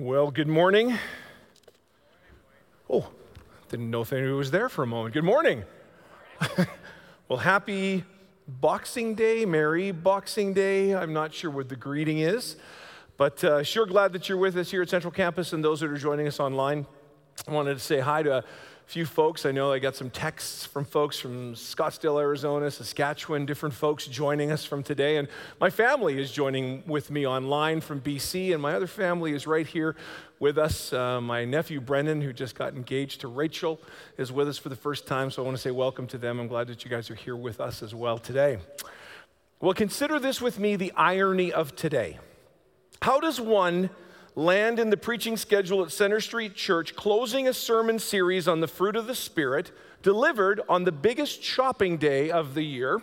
Well, 0.00 0.32
good 0.32 0.48
morning. 0.48 0.98
Oh, 2.90 3.08
didn't 3.68 3.92
know 3.92 4.00
if 4.00 4.12
anybody 4.12 4.32
was 4.32 4.50
there 4.50 4.68
for 4.68 4.82
a 4.82 4.88
moment. 4.88 5.14
Good 5.14 5.22
morning. 5.22 5.62
well, 7.28 7.38
happy 7.38 8.02
Boxing 8.48 9.14
Day, 9.14 9.44
Merry 9.44 9.92
Boxing 9.92 10.52
Day. 10.52 10.96
I'm 10.96 11.12
not 11.12 11.32
sure 11.32 11.48
what 11.48 11.68
the 11.68 11.76
greeting 11.76 12.18
is, 12.18 12.56
but 13.16 13.44
uh, 13.44 13.62
sure 13.62 13.86
glad 13.86 14.12
that 14.14 14.28
you're 14.28 14.36
with 14.36 14.56
us 14.56 14.68
here 14.68 14.82
at 14.82 14.88
Central 14.88 15.12
Campus 15.12 15.52
and 15.52 15.64
those 15.64 15.78
that 15.78 15.88
are 15.88 15.96
joining 15.96 16.26
us 16.26 16.40
online. 16.40 16.88
I 17.46 17.52
wanted 17.52 17.74
to 17.74 17.80
say 17.80 18.00
hi 18.00 18.24
to 18.24 18.42
few 18.86 19.06
folks. 19.06 19.46
I 19.46 19.52
know 19.52 19.72
I 19.72 19.78
got 19.78 19.96
some 19.96 20.10
texts 20.10 20.66
from 20.66 20.84
folks 20.84 21.18
from 21.18 21.54
Scottsdale, 21.54 22.20
Arizona, 22.20 22.70
Saskatchewan, 22.70 23.46
different 23.46 23.74
folks 23.74 24.06
joining 24.06 24.52
us 24.52 24.64
from 24.64 24.82
today. 24.82 25.16
And 25.16 25.28
my 25.60 25.70
family 25.70 26.20
is 26.20 26.30
joining 26.30 26.82
with 26.86 27.10
me 27.10 27.26
online 27.26 27.80
from 27.80 28.00
BC, 28.00 28.52
and 28.52 28.60
my 28.60 28.74
other 28.74 28.86
family 28.86 29.32
is 29.32 29.46
right 29.46 29.66
here 29.66 29.96
with 30.38 30.58
us. 30.58 30.92
Uh, 30.92 31.20
my 31.20 31.44
nephew 31.44 31.80
Brendan, 31.80 32.20
who 32.20 32.32
just 32.32 32.54
got 32.54 32.74
engaged 32.74 33.22
to 33.22 33.28
Rachel, 33.28 33.80
is 34.18 34.30
with 34.30 34.48
us 34.48 34.58
for 34.58 34.68
the 34.68 34.76
first 34.76 35.06
time. 35.06 35.30
So 35.30 35.42
I 35.42 35.44
want 35.44 35.56
to 35.56 35.62
say 35.62 35.70
welcome 35.70 36.06
to 36.08 36.18
them. 36.18 36.38
I'm 36.38 36.48
glad 36.48 36.66
that 36.66 36.84
you 36.84 36.90
guys 36.90 37.10
are 37.10 37.14
here 37.14 37.36
with 37.36 37.60
us 37.60 37.82
as 37.82 37.94
well 37.94 38.18
today. 38.18 38.58
Well, 39.60 39.74
consider 39.74 40.18
this 40.18 40.42
with 40.42 40.58
me 40.58 40.76
the 40.76 40.92
irony 40.92 41.52
of 41.52 41.74
today. 41.74 42.18
How 43.00 43.18
does 43.18 43.40
one 43.40 43.90
land 44.36 44.78
in 44.78 44.90
the 44.90 44.96
preaching 44.96 45.36
schedule 45.36 45.82
at 45.82 45.92
Center 45.92 46.20
Street 46.20 46.54
Church, 46.54 46.96
closing 46.96 47.46
a 47.46 47.54
sermon 47.54 47.98
series 47.98 48.48
on 48.48 48.60
the 48.60 48.66
fruit 48.66 48.96
of 48.96 49.06
the 49.06 49.14
Spirit, 49.14 49.70
delivered 50.02 50.60
on 50.68 50.84
the 50.84 50.92
biggest 50.92 51.42
shopping 51.42 51.96
day 51.96 52.30
of 52.30 52.54
the 52.54 52.62
year, 52.62 53.00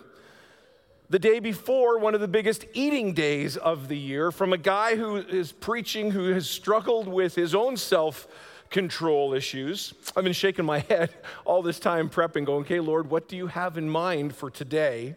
the 1.09 1.19
day 1.19 1.39
before 1.39 1.99
one 1.99 2.15
of 2.15 2.21
the 2.21 2.27
biggest 2.27 2.65
eating 2.73 3.13
days 3.13 3.57
of 3.57 3.87
the 3.87 3.97
year, 3.97 4.31
from 4.31 4.53
a 4.53 4.57
guy 4.57 4.95
who 4.95 5.17
is 5.17 5.51
preaching 5.51 6.11
who 6.11 6.27
has 6.31 6.49
struggled 6.49 7.07
with 7.07 7.35
his 7.35 7.55
own 7.55 7.77
self 7.77 8.27
control 8.69 9.33
issues. 9.33 9.93
I've 10.15 10.23
been 10.23 10.33
shaking 10.33 10.65
my 10.65 10.79
head 10.89 11.11
all 11.45 11.61
this 11.61 11.79
time 11.79 12.09
prepping, 12.09 12.45
going, 12.45 12.61
okay, 12.61 12.79
Lord, 12.79 13.09
what 13.09 13.27
do 13.27 13.35
you 13.37 13.47
have 13.47 13.77
in 13.77 13.89
mind 13.89 14.35
for 14.35 14.49
today? 14.49 15.15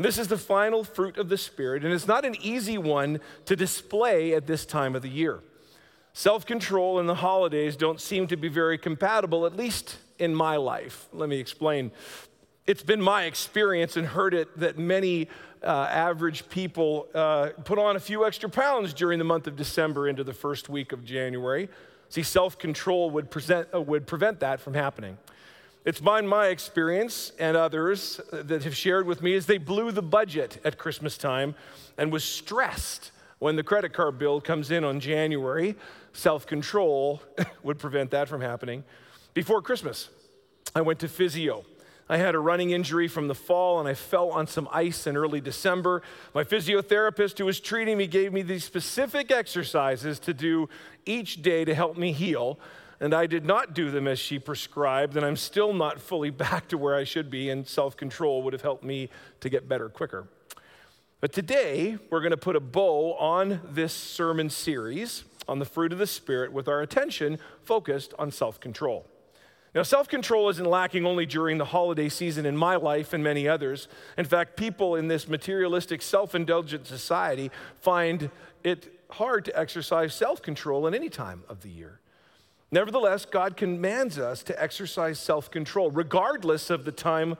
And 0.00 0.04
this 0.06 0.16
is 0.16 0.28
the 0.28 0.38
final 0.38 0.82
fruit 0.82 1.18
of 1.18 1.28
the 1.28 1.36
Spirit, 1.36 1.84
and 1.84 1.92
it's 1.92 2.06
not 2.06 2.24
an 2.24 2.34
easy 2.40 2.78
one 2.78 3.20
to 3.44 3.54
display 3.54 4.32
at 4.32 4.46
this 4.46 4.64
time 4.64 4.96
of 4.96 5.02
the 5.02 5.10
year. 5.10 5.40
Self 6.14 6.46
control 6.46 6.98
and 6.98 7.06
the 7.06 7.16
holidays 7.16 7.76
don't 7.76 8.00
seem 8.00 8.26
to 8.28 8.36
be 8.38 8.48
very 8.48 8.78
compatible, 8.78 9.44
at 9.44 9.54
least 9.54 9.98
in 10.18 10.34
my 10.34 10.56
life. 10.56 11.06
Let 11.12 11.28
me 11.28 11.38
explain. 11.38 11.90
It's 12.66 12.82
been 12.82 13.02
my 13.02 13.24
experience 13.24 13.98
and 13.98 14.06
heard 14.06 14.32
it 14.32 14.58
that 14.58 14.78
many 14.78 15.28
uh, 15.62 15.66
average 15.66 16.48
people 16.48 17.08
uh, 17.14 17.50
put 17.66 17.78
on 17.78 17.96
a 17.96 18.00
few 18.00 18.24
extra 18.24 18.48
pounds 18.48 18.94
during 18.94 19.18
the 19.18 19.26
month 19.26 19.46
of 19.46 19.54
December 19.54 20.08
into 20.08 20.24
the 20.24 20.32
first 20.32 20.70
week 20.70 20.92
of 20.92 21.04
January. 21.04 21.68
See, 22.08 22.22
self 22.22 22.58
control 22.58 23.10
would, 23.10 23.28
uh, 23.50 23.82
would 23.82 24.06
prevent 24.06 24.40
that 24.40 24.62
from 24.62 24.72
happening. 24.72 25.18
It's 25.82 26.00
been 26.00 26.26
my 26.26 26.48
experience 26.48 27.32
and 27.38 27.56
others 27.56 28.20
that 28.32 28.64
have 28.64 28.76
shared 28.76 29.06
with 29.06 29.22
me 29.22 29.32
is 29.32 29.46
they 29.46 29.56
blew 29.56 29.92
the 29.92 30.02
budget 30.02 30.60
at 30.62 30.76
Christmas 30.76 31.16
time 31.16 31.54
and 31.96 32.12
was 32.12 32.22
stressed 32.22 33.12
when 33.38 33.56
the 33.56 33.62
credit 33.62 33.94
card 33.94 34.18
bill 34.18 34.42
comes 34.42 34.70
in 34.70 34.84
on 34.84 35.00
January. 35.00 35.74
Self 36.12 36.46
control 36.46 37.22
would 37.62 37.78
prevent 37.78 38.10
that 38.10 38.28
from 38.28 38.42
happening. 38.42 38.84
Before 39.32 39.62
Christmas, 39.62 40.10
I 40.74 40.82
went 40.82 40.98
to 40.98 41.08
physio. 41.08 41.64
I 42.10 42.18
had 42.18 42.34
a 42.34 42.40
running 42.40 42.72
injury 42.72 43.08
from 43.08 43.28
the 43.28 43.34
fall 43.34 43.80
and 43.80 43.88
I 43.88 43.94
fell 43.94 44.30
on 44.32 44.46
some 44.48 44.68
ice 44.72 45.06
in 45.06 45.16
early 45.16 45.40
December. 45.40 46.02
My 46.34 46.44
physiotherapist 46.44 47.38
who 47.38 47.46
was 47.46 47.58
treating 47.58 47.96
me 47.96 48.06
gave 48.06 48.34
me 48.34 48.42
these 48.42 48.64
specific 48.64 49.30
exercises 49.30 50.18
to 50.20 50.34
do 50.34 50.68
each 51.06 51.40
day 51.40 51.64
to 51.64 51.74
help 51.74 51.96
me 51.96 52.12
heal 52.12 52.58
and 53.00 53.14
I 53.14 53.26
did 53.26 53.46
not 53.46 53.74
do 53.74 53.90
them 53.90 54.06
as 54.06 54.18
she 54.18 54.38
prescribed, 54.38 55.16
and 55.16 55.24
I'm 55.24 55.36
still 55.36 55.72
not 55.72 56.00
fully 56.00 56.30
back 56.46 56.68
to 56.68 56.78
where 56.78 56.94
I 56.94 57.04
should 57.04 57.30
be, 57.30 57.50
and 57.50 57.66
self 57.66 57.96
control 57.96 58.42
would 58.42 58.52
have 58.52 58.62
helped 58.62 58.84
me 58.84 59.08
to 59.40 59.48
get 59.48 59.68
better 59.68 59.88
quicker. 59.88 60.28
But 61.20 61.32
today, 61.32 61.98
we're 62.08 62.20
going 62.20 62.30
to 62.30 62.36
put 62.36 62.56
a 62.56 62.60
bow 62.60 63.14
on 63.14 63.60
this 63.70 63.92
sermon 63.92 64.48
series 64.48 65.24
on 65.46 65.58
the 65.58 65.64
fruit 65.64 65.92
of 65.92 65.98
the 65.98 66.06
Spirit 66.06 66.52
with 66.52 66.68
our 66.68 66.80
attention 66.80 67.38
focused 67.62 68.14
on 68.18 68.30
self 68.30 68.60
control. 68.60 69.06
Now, 69.74 69.82
self 69.82 70.08
control 70.08 70.48
isn't 70.48 70.64
lacking 70.64 71.06
only 71.06 71.26
during 71.26 71.58
the 71.58 71.66
holiday 71.66 72.08
season 72.08 72.44
in 72.44 72.56
my 72.56 72.76
life 72.76 73.12
and 73.12 73.22
many 73.22 73.46
others. 73.46 73.88
In 74.18 74.24
fact, 74.24 74.56
people 74.56 74.96
in 74.96 75.08
this 75.08 75.28
materialistic, 75.28 76.02
self 76.02 76.34
indulgent 76.34 76.86
society 76.86 77.50
find 77.80 78.30
it 78.64 78.92
hard 79.10 79.44
to 79.44 79.58
exercise 79.58 80.14
self 80.14 80.42
control 80.42 80.86
at 80.88 80.94
any 80.94 81.08
time 81.08 81.44
of 81.48 81.62
the 81.62 81.70
year. 81.70 81.99
Nevertheless, 82.72 83.24
God 83.24 83.56
commands 83.56 84.18
us 84.18 84.42
to 84.44 84.62
exercise 84.62 85.18
self 85.18 85.50
control, 85.50 85.90
regardless 85.90 86.70
of 86.70 86.84
the 86.84 86.92
time 86.92 87.36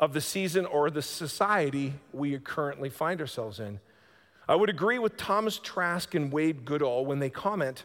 of 0.00 0.12
the 0.12 0.20
season 0.20 0.66
or 0.66 0.90
the 0.90 1.02
society 1.02 1.94
we 2.12 2.36
currently 2.38 2.88
find 2.88 3.20
ourselves 3.20 3.60
in. 3.60 3.78
I 4.48 4.56
would 4.56 4.68
agree 4.68 4.98
with 4.98 5.16
Thomas 5.16 5.58
Trask 5.58 6.14
and 6.14 6.32
Wayde 6.32 6.64
Goodall 6.64 7.06
when 7.06 7.20
they 7.20 7.30
comment 7.30 7.84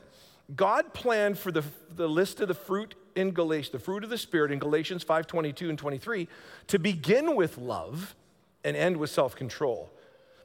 God 0.56 0.94
planned 0.94 1.38
for 1.38 1.52
the, 1.52 1.64
the 1.96 2.08
list 2.08 2.40
of 2.40 2.48
the 2.48 2.54
fruit 2.54 2.96
in 3.16 3.32
Galatians, 3.32 3.72
the 3.72 3.80
fruit 3.80 4.04
of 4.04 4.10
the 4.10 4.18
Spirit 4.18 4.52
in 4.52 4.60
Galatians 4.60 5.04
5 5.04 5.28
22 5.28 5.70
and 5.70 5.78
23, 5.78 6.28
to 6.68 6.80
begin 6.80 7.36
with 7.36 7.58
love 7.58 8.16
and 8.64 8.76
end 8.76 8.98
with 8.98 9.10
self 9.10 9.36
control. 9.36 9.92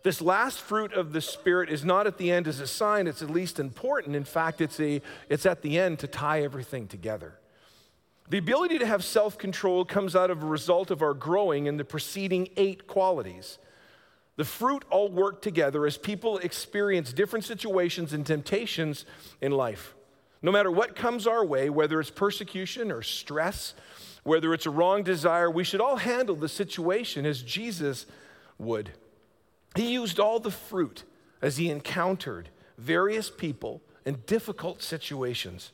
This 0.03 0.21
last 0.21 0.61
fruit 0.61 0.93
of 0.93 1.13
the 1.13 1.21
Spirit 1.21 1.71
is 1.71 1.85
not 1.85 2.07
at 2.07 2.19
the 2.19 2.31
end 2.31 2.49
as 2.49 2.59
a 2.59 2.67
sign, 2.67 3.07
it's 3.07 3.23
at 3.23 3.31
least 3.31 3.61
important. 3.61 4.17
In 4.17 4.25
fact, 4.25 4.61
it's, 4.61 4.81
a, 4.81 5.01
it's 5.29 5.47
at 5.47 5.63
the 5.63 5.79
end 5.79 6.01
to 6.01 6.09
tie 6.09 6.43
everything 6.43 6.89
together. 6.89 7.39
The 8.29 8.39
ability 8.39 8.79
to 8.79 8.87
have 8.87 9.05
self 9.05 9.39
control 9.39 9.85
comes 9.85 10.17
out 10.17 10.31
of 10.31 10.43
a 10.43 10.47
result 10.47 10.91
of 10.91 11.03
our 11.03 11.15
growing 11.15 11.67
in 11.67 11.77
the 11.77 11.85
preceding 11.85 12.49
eight 12.57 12.87
qualities. 12.87 13.59
The 14.37 14.45
fruit 14.45 14.85
all 14.91 15.11
work 15.11 15.43
together 15.43 15.87
as 15.87 15.99
people 15.99 16.39
experience 16.39 17.13
different 17.13 17.45
situations 17.45 18.13
and 18.13 18.25
temptations 18.25 19.05
in 19.41 19.53
life. 19.53 19.95
No 20.41 20.51
matter 20.51 20.71
what 20.71 20.97
comes 20.97 21.27
our 21.27 21.45
way, 21.45 21.71
whether 21.71 22.01
it's 22.01 22.11
persecution 22.11 22.91
or 22.91 23.03
stress, 23.03 23.75
whether 24.25 24.55
it's 24.55 24.67
a 24.67 24.71
wrong 24.71 25.03
desire, 25.03 25.51
we 25.51 25.65
should 25.65 25.81
all 25.81 25.97
handle 25.97 26.35
the 26.35 26.49
situation 26.49 27.27
as 27.27 27.43
Jesus 27.43 28.07
would. 28.59 28.93
He 29.75 29.93
used 29.93 30.21
all 30.21 30.41
the 30.41 30.51
fruit 30.51 31.05
as 31.41 31.57
he 31.57 31.71
encountered 31.71 32.49
various 32.79 33.31
people 33.31 33.83
in 34.05 34.23
difficult 34.27 34.83
situations. 34.83 35.73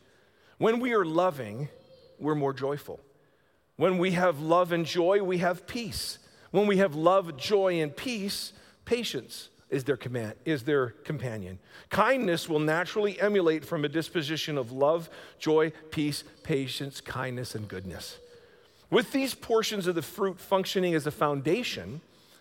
When 0.59 0.81
we 0.81 0.93
are 0.93 1.05
loving, 1.05 1.69
we're 2.19 2.35
more 2.35 2.53
joyful. 2.53 3.01
When 3.77 3.99
we 3.99 4.13
have 4.13 4.41
love 4.41 4.73
and 4.73 4.85
joy, 4.85 5.23
we 5.23 5.39
have 5.39 5.67
peace. 5.67 6.19
When 6.51 6.67
we 6.67 6.79
have 6.79 6.95
love, 6.95 7.37
joy, 7.37 7.81
and 7.81 7.95
peace, 7.95 8.53
patience 8.85 9.51
is 9.71 9.85
their, 9.85 9.97
command, 9.97 10.35
is 10.45 10.65
their 10.65 10.89
companion. 10.89 11.59
Kindness 11.91 12.49
will 12.49 12.59
naturally 12.59 13.21
emulate 13.21 13.65
from 13.65 13.85
a 13.85 13.89
disposition 13.89 14.59
of 14.59 14.73
love, 14.73 15.11
joy, 15.39 15.73
peace, 15.91 16.25
patience, 16.43 17.01
kindness, 17.01 17.55
and 17.55 17.69
goodness. 17.69 18.19
With 18.91 19.13
these 19.13 19.35
portions 19.35 19.87
of 19.87 19.95
the 19.95 20.03
fruit 20.03 20.41
functioning 20.41 20.95
as 20.95 21.07
a 21.07 21.11
foundation, 21.11 22.01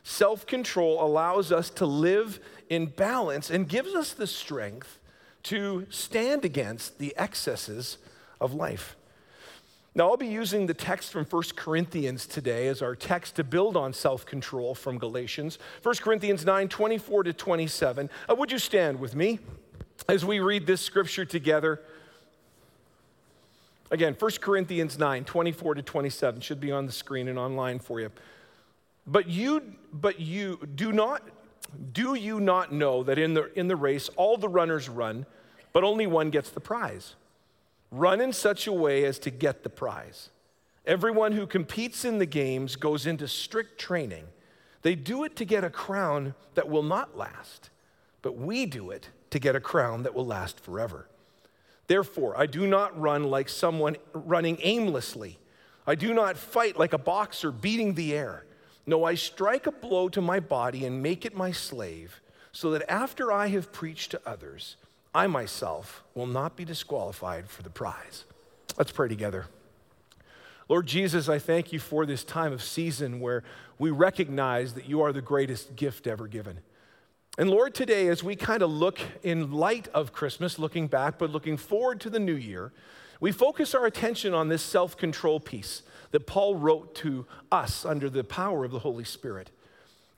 Self 0.10 0.46
control 0.46 1.06
allows 1.06 1.52
us 1.52 1.70
to 1.72 1.86
live 1.86 2.40
in 2.70 2.86
balance 2.86 3.50
and 3.50 3.68
gives 3.68 3.94
us 3.94 4.14
the 4.14 4.26
strength 4.26 5.00
to 5.44 5.86
stand 5.90 6.46
against 6.46 6.98
the 6.98 7.14
excesses 7.18 7.98
of 8.40 8.54
life. 8.54 8.96
Now, 9.94 10.10
I'll 10.10 10.16
be 10.16 10.28
using 10.28 10.66
the 10.66 10.74
text 10.74 11.12
from 11.12 11.26
1 11.26 11.44
Corinthians 11.58 12.26
today 12.26 12.70
as 12.70 12.82
our 12.82 12.96
text 12.96 13.36
to 13.36 13.44
build 13.44 13.76
on 13.76 13.92
self 13.92 14.26
control 14.26 14.74
from 14.76 14.98
Galatians. 14.98 15.60
1 15.84 15.96
Corinthians 15.96 16.46
9 16.46 16.70
24 16.70 17.24
to 17.24 17.34
27. 17.34 18.10
Uh, 18.30 18.36
would 18.36 18.50
you 18.50 18.60
stand 18.60 19.02
with 19.02 19.14
me 19.14 19.40
as 20.08 20.24
we 20.24 20.40
read 20.40 20.66
this 20.66 20.80
scripture 20.80 21.26
together? 21.26 21.82
Again, 23.92 24.16
1 24.18 24.32
Corinthians 24.40 24.98
9 24.98 25.26
24 25.26 25.76
to 25.76 25.82
27 25.82 26.40
should 26.40 26.62
be 26.62 26.72
on 26.72 26.86
the 26.86 26.94
screen 26.94 27.28
and 27.28 27.38
online 27.38 27.80
for 27.80 28.00
you. 28.00 28.10
But 29.08 29.30
you, 29.30 29.64
but 29.94 30.20
you 30.20 30.60
do 30.76 30.92
not, 30.92 31.24
do 31.94 32.16
you 32.16 32.40
not 32.40 32.74
know 32.74 33.04
that 33.04 33.18
in 33.18 33.34
the, 33.34 33.52
in 33.58 33.68
the 33.68 33.76
race 33.76 34.10
all 34.18 34.38
the 34.38 34.50
runners 34.50 34.90
run, 34.90 35.26
but 35.72 35.84
only 35.84 36.06
one 36.06 36.30
gets 36.30 36.50
the 36.50 36.60
prize? 36.60 37.16
Run 37.90 38.20
in 38.20 38.34
such 38.34 38.68
a 38.68 38.74
way 38.74 39.06
as 39.06 39.18
to 39.20 39.30
get 39.30 39.64
the 39.64 39.70
prize. 39.70 40.30
Everyone 40.86 41.32
who 41.32 41.48
competes 41.48 42.04
in 42.04 42.18
the 42.18 42.26
games 42.26 42.76
goes 42.76 43.06
into 43.06 43.28
strict 43.28 43.80
training. 43.80 44.26
They 44.82 44.96
do 44.96 45.24
it 45.24 45.36
to 45.38 45.46
get 45.46 45.64
a 45.64 45.70
crown 45.70 46.36
that 46.56 46.70
will 46.70 46.84
not 46.84 47.18
last, 47.18 47.70
but 48.22 48.38
we 48.38 48.66
do 48.66 48.92
it 48.92 49.10
to 49.32 49.40
get 49.40 49.56
a 49.56 49.60
crown 49.60 50.04
that 50.04 50.14
will 50.14 50.26
last 50.26 50.60
forever. 50.60 51.08
Therefore, 51.88 52.38
I 52.38 52.46
do 52.46 52.68
not 52.68 53.00
run 53.00 53.26
like 53.26 53.48
someone 53.48 53.96
running 54.14 54.58
aimlessly. 54.62 55.40
I 55.86 55.96
do 55.96 56.14
not 56.14 56.38
fight 56.38 56.78
like 56.78 56.92
a 56.92 56.98
boxer 56.98 57.52
beating 57.52 57.94
the 57.94 58.14
air. 58.14 58.44
No, 58.88 59.04
I 59.04 59.16
strike 59.16 59.68
a 59.68 59.72
blow 59.72 60.08
to 60.10 60.22
my 60.22 60.40
body 60.40 60.86
and 60.86 61.04
make 61.04 61.26
it 61.26 61.36
my 61.36 61.52
slave, 61.52 62.22
so 62.54 62.72
that 62.72 62.90
after 62.90 63.32
I 63.32 63.48
have 63.48 63.74
preached 63.74 64.12
to 64.12 64.22
others, 64.26 64.78
I 65.14 65.28
myself 65.28 66.04
will 66.16 66.26
not 66.26 66.56
be 66.56 66.64
disqualified 66.64 67.50
for 67.50 67.64
the 67.64 67.70
prize. 67.70 68.24
Let's 68.78 68.92
pray 68.92 69.10
together. 69.10 69.48
Lord 70.70 70.86
Jesus, 70.86 71.28
I 71.30 71.38
thank 71.38 71.74
you 71.74 71.80
for 71.80 72.06
this 72.06 72.24
time 72.24 72.54
of 72.54 72.64
season 72.64 73.20
where 73.20 73.44
we 73.78 73.90
recognize 73.90 74.74
that 74.74 74.88
you 74.88 75.02
are 75.02 75.12
the 75.12 75.22
greatest 75.22 75.76
gift 75.76 76.08
ever 76.08 76.28
given. 76.28 76.60
And 77.38 77.50
Lord, 77.50 77.76
today, 77.76 78.08
as 78.08 78.24
we 78.24 78.36
kind 78.36 78.64
of 78.64 78.72
look 78.72 79.00
in 79.22 79.52
light 79.52 79.88
of 79.94 80.12
Christmas, 80.12 80.58
looking 80.58 80.88
back, 80.88 81.18
but 81.20 81.30
looking 81.30 81.56
forward 81.56 82.02
to 82.02 82.10
the 82.10 82.20
new 82.20 82.36
year, 82.36 82.72
we 83.20 83.32
focus 83.32 83.74
our 83.74 83.86
attention 83.86 84.34
on 84.34 84.50
this 84.50 84.62
self 84.62 84.98
control 84.98 85.40
piece 85.40 85.82
that 86.12 86.28
Paul 86.28 86.56
wrote 86.56 86.96
to 86.96 87.26
us 87.52 87.86
under 87.86 88.10
the 88.10 88.24
power 88.24 88.64
of 88.64 88.72
the 88.72 88.80
Holy 88.80 89.04
Spirit. 89.04 89.52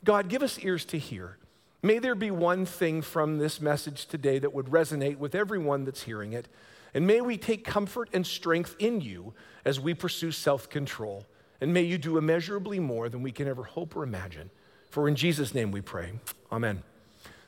God, 0.04 0.30
give 0.30 0.44
us 0.44 0.60
ears 0.60 0.86
to 0.86 0.98
hear. 0.98 1.38
May 1.82 2.00
there 2.00 2.16
be 2.16 2.32
one 2.32 2.66
thing 2.66 3.02
from 3.02 3.38
this 3.38 3.62
message 3.62 4.06
today 4.06 4.40
that 4.40 4.54
would 4.54 4.68
resonate 4.68 5.18
with 5.18 5.34
everyone 5.34 5.86
that's 5.86 6.04
hearing 6.04 6.34
it. 6.34 6.48
And 6.94 7.08
may 7.08 7.22
we 7.22 7.38
take 7.38 7.64
comfort 7.64 8.10
and 8.14 8.26
strength 8.26 8.76
in 8.80 9.02
you 9.02 9.34
as 9.64 9.80
we 9.80 9.94
pursue 9.94 10.32
self 10.32 10.70
control. 10.70 11.26
And 11.62 11.74
may 11.74 11.84
you 11.84 11.98
do 11.98 12.18
immeasurably 12.18 12.80
more 12.80 13.10
than 13.10 13.22
we 13.22 13.32
can 13.32 13.48
ever 13.48 13.64
hope 13.64 13.96
or 13.96 14.04
imagine. 14.04 14.50
For 14.90 15.08
in 15.08 15.16
Jesus' 15.16 15.54
name 15.54 15.72
we 15.72 15.82
pray. 15.82 16.14
Amen. 16.52 16.84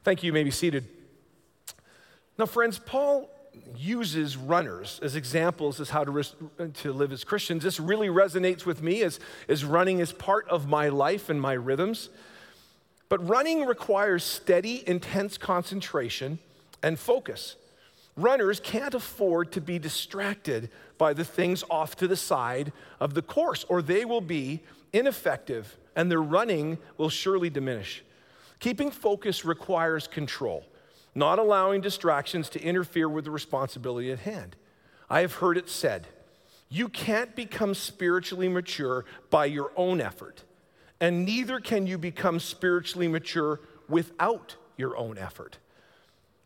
Thank 0.04 0.24
you. 0.24 0.28
You 0.28 0.34
may 0.34 0.44
be 0.44 0.52
seated. 0.52 0.88
Now, 2.38 2.46
friends, 2.46 2.80
Paul 2.80 3.30
uses 3.76 4.38
runners 4.38 5.00
as 5.02 5.16
examples 5.16 5.80
as 5.80 5.90
how 5.90 6.04
to, 6.04 6.12
res- 6.12 6.36
to 6.76 6.94
live 6.94 7.12
as 7.12 7.24
Christians. 7.24 7.64
This 7.64 7.80
really 7.80 8.08
resonates 8.08 8.66
with 8.66 8.82
me 8.82 9.02
as, 9.02 9.20
as 9.48 9.66
running 9.66 10.00
is 10.00 10.12
part 10.14 10.48
of 10.50 10.68
my 10.68 10.90
life 10.90 11.30
and 11.30 11.42
my 11.42 11.54
rhythms. 11.54 12.10
But 13.10 13.28
running 13.28 13.66
requires 13.66 14.24
steady, 14.24 14.88
intense 14.88 15.38
concentration 15.38 16.40
and 16.82 16.98
focus. 16.98 17.56
Runners 18.16 18.60
can't 18.60 18.94
afford 18.94 19.52
to 19.54 19.62
be 19.62 19.80
distracted 19.80 20.70
by 20.98 21.14
the 21.14 21.26
things 21.26 21.64
off 21.70 21.96
to 21.98 22.08
the 22.08 22.16
side 22.16 22.72
of 23.00 23.14
the 23.14 23.22
course, 23.22 23.66
or 23.68 23.82
they 23.82 24.06
will 24.06 24.22
be 24.22 24.62
ineffective 24.94 25.78
and 25.96 26.10
their 26.10 26.22
running 26.22 26.78
will 26.98 27.10
surely 27.10 27.50
diminish. 27.50 28.04
Keeping 28.60 28.92
focus 28.92 29.44
requires 29.44 30.08
control, 30.08 30.66
not 31.14 31.40
allowing 31.40 31.82
distractions 31.82 32.50
to 32.50 32.62
interfere 32.62 33.10
with 33.10 33.26
the 33.26 33.32
responsibility 33.32 34.12
at 34.12 34.20
hand. 34.20 34.56
I 35.10 35.22
have 35.22 35.36
heard 35.36 35.58
it 35.58 35.70
said, 35.70 36.08
you 36.70 36.88
can't 36.88 37.36
become 37.36 37.74
spiritually 37.74 38.48
mature 38.48 39.04
by 39.30 39.46
your 39.46 39.72
own 39.76 40.00
effort, 40.00 40.44
and 41.02 41.26
neither 41.26 41.60
can 41.60 41.86
you 41.86 41.98
become 41.98 42.40
spiritually 42.40 43.10
mature 43.10 43.60
without 43.90 44.56
your 44.78 44.96
own 44.96 45.18
effort. 45.18 45.58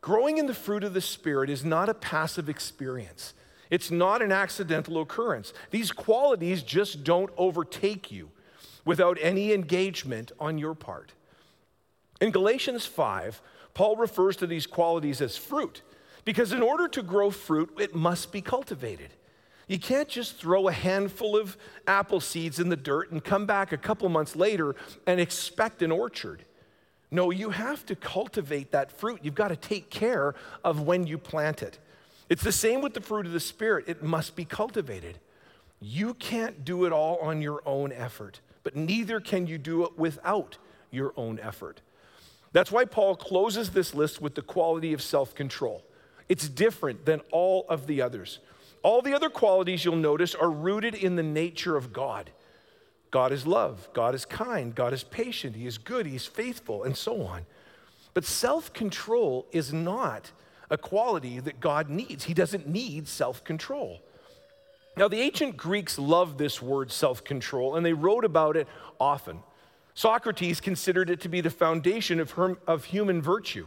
Growing 0.01 0.39
in 0.39 0.47
the 0.47 0.53
fruit 0.53 0.83
of 0.83 0.93
the 0.95 1.01
Spirit 1.01 1.49
is 1.49 1.63
not 1.63 1.89
a 1.89 1.93
passive 1.93 2.49
experience. 2.49 3.33
It's 3.69 3.91
not 3.91 4.21
an 4.21 4.31
accidental 4.31 4.99
occurrence. 5.01 5.53
These 5.71 5.91
qualities 5.91 6.63
just 6.63 7.03
don't 7.03 7.31
overtake 7.37 8.11
you 8.11 8.31
without 8.83 9.17
any 9.21 9.53
engagement 9.53 10.31
on 10.39 10.57
your 10.57 10.75
part. 10.75 11.13
In 12.21 12.31
Galatians 12.31 12.85
5, 12.85 13.41
Paul 13.75 13.97
refers 13.97 14.37
to 14.37 14.47
these 14.47 14.65
qualities 14.65 15.21
as 15.21 15.37
fruit 15.37 15.83
because 16.23 16.51
in 16.51 16.63
order 16.63 16.87
to 16.87 17.03
grow 17.03 17.29
fruit, 17.29 17.69
it 17.77 17.93
must 17.93 18.31
be 18.31 18.41
cultivated. 18.41 19.09
You 19.67 19.77
can't 19.77 20.07
just 20.07 20.37
throw 20.37 20.67
a 20.67 20.71
handful 20.71 21.37
of 21.37 21.57
apple 21.85 22.19
seeds 22.19 22.59
in 22.59 22.69
the 22.69 22.75
dirt 22.75 23.11
and 23.11 23.23
come 23.23 23.45
back 23.45 23.71
a 23.71 23.77
couple 23.77 24.07
months 24.09 24.35
later 24.35 24.75
and 25.05 25.19
expect 25.19 25.81
an 25.81 25.91
orchard. 25.91 26.45
No, 27.11 27.31
you 27.31 27.49
have 27.49 27.85
to 27.87 27.95
cultivate 27.95 28.71
that 28.71 28.91
fruit. 28.91 29.19
You've 29.23 29.35
got 29.35 29.49
to 29.49 29.55
take 29.55 29.89
care 29.89 30.35
of 30.63 30.81
when 30.81 31.05
you 31.05 31.17
plant 31.17 31.61
it. 31.61 31.77
It's 32.29 32.43
the 32.43 32.51
same 32.51 32.81
with 32.81 32.93
the 32.93 33.01
fruit 33.01 33.25
of 33.25 33.33
the 33.33 33.39
Spirit, 33.39 33.85
it 33.87 34.01
must 34.01 34.35
be 34.35 34.45
cultivated. 34.45 35.19
You 35.79 36.13
can't 36.15 36.63
do 36.63 36.85
it 36.85 36.93
all 36.93 37.17
on 37.17 37.41
your 37.41 37.61
own 37.65 37.91
effort, 37.91 38.39
but 38.63 38.75
neither 38.75 39.19
can 39.19 39.45
you 39.45 39.57
do 39.57 39.83
it 39.83 39.97
without 39.97 40.57
your 40.89 41.13
own 41.17 41.39
effort. 41.39 41.81
That's 42.55 42.71
why 42.71 42.85
Paul 42.85 43.17
closes 43.17 43.71
this 43.71 43.93
list 43.93 44.21
with 44.21 44.35
the 44.35 44.41
quality 44.41 44.93
of 44.93 45.01
self 45.01 45.35
control. 45.35 45.83
It's 46.29 46.47
different 46.47 47.05
than 47.05 47.19
all 47.29 47.65
of 47.67 47.85
the 47.85 48.01
others. 48.01 48.39
All 48.81 49.01
the 49.01 49.13
other 49.13 49.29
qualities 49.29 49.83
you'll 49.83 49.97
notice 49.97 50.33
are 50.33 50.49
rooted 50.49 50.95
in 50.95 51.17
the 51.17 51.21
nature 51.21 51.75
of 51.75 51.91
God. 51.91 52.29
God 53.11 53.33
is 53.33 53.45
love, 53.45 53.89
God 53.91 54.15
is 54.15 54.23
kind, 54.23 54.73
God 54.73 54.93
is 54.93 55.03
patient, 55.03 55.57
He 55.57 55.67
is 55.67 55.77
good, 55.77 56.05
He's 56.05 56.25
faithful, 56.27 56.85
and 56.85 56.95
so 56.95 57.23
on. 57.23 57.45
But 58.13 58.23
self 58.23 58.71
control 58.71 59.47
is 59.51 59.73
not 59.73 60.31
a 60.69 60.77
quality 60.77 61.41
that 61.41 61.59
God 61.59 61.89
needs. 61.89 62.23
He 62.23 62.33
doesn't 62.33 62.69
need 62.69 63.09
self 63.09 63.43
control. 63.43 63.99
Now, 64.95 65.09
the 65.09 65.19
ancient 65.19 65.57
Greeks 65.57 65.99
loved 65.99 66.37
this 66.37 66.61
word 66.61 66.89
self 66.89 67.21
control, 67.21 67.75
and 67.75 67.85
they 67.85 67.91
wrote 67.91 68.23
about 68.23 68.55
it 68.55 68.69
often. 68.97 69.39
Socrates 69.95 70.59
considered 70.59 71.09
it 71.09 71.21
to 71.21 71.29
be 71.29 71.41
the 71.41 71.49
foundation 71.49 72.19
of, 72.19 72.33
of 72.67 72.85
human 72.85 73.21
virtue. 73.21 73.65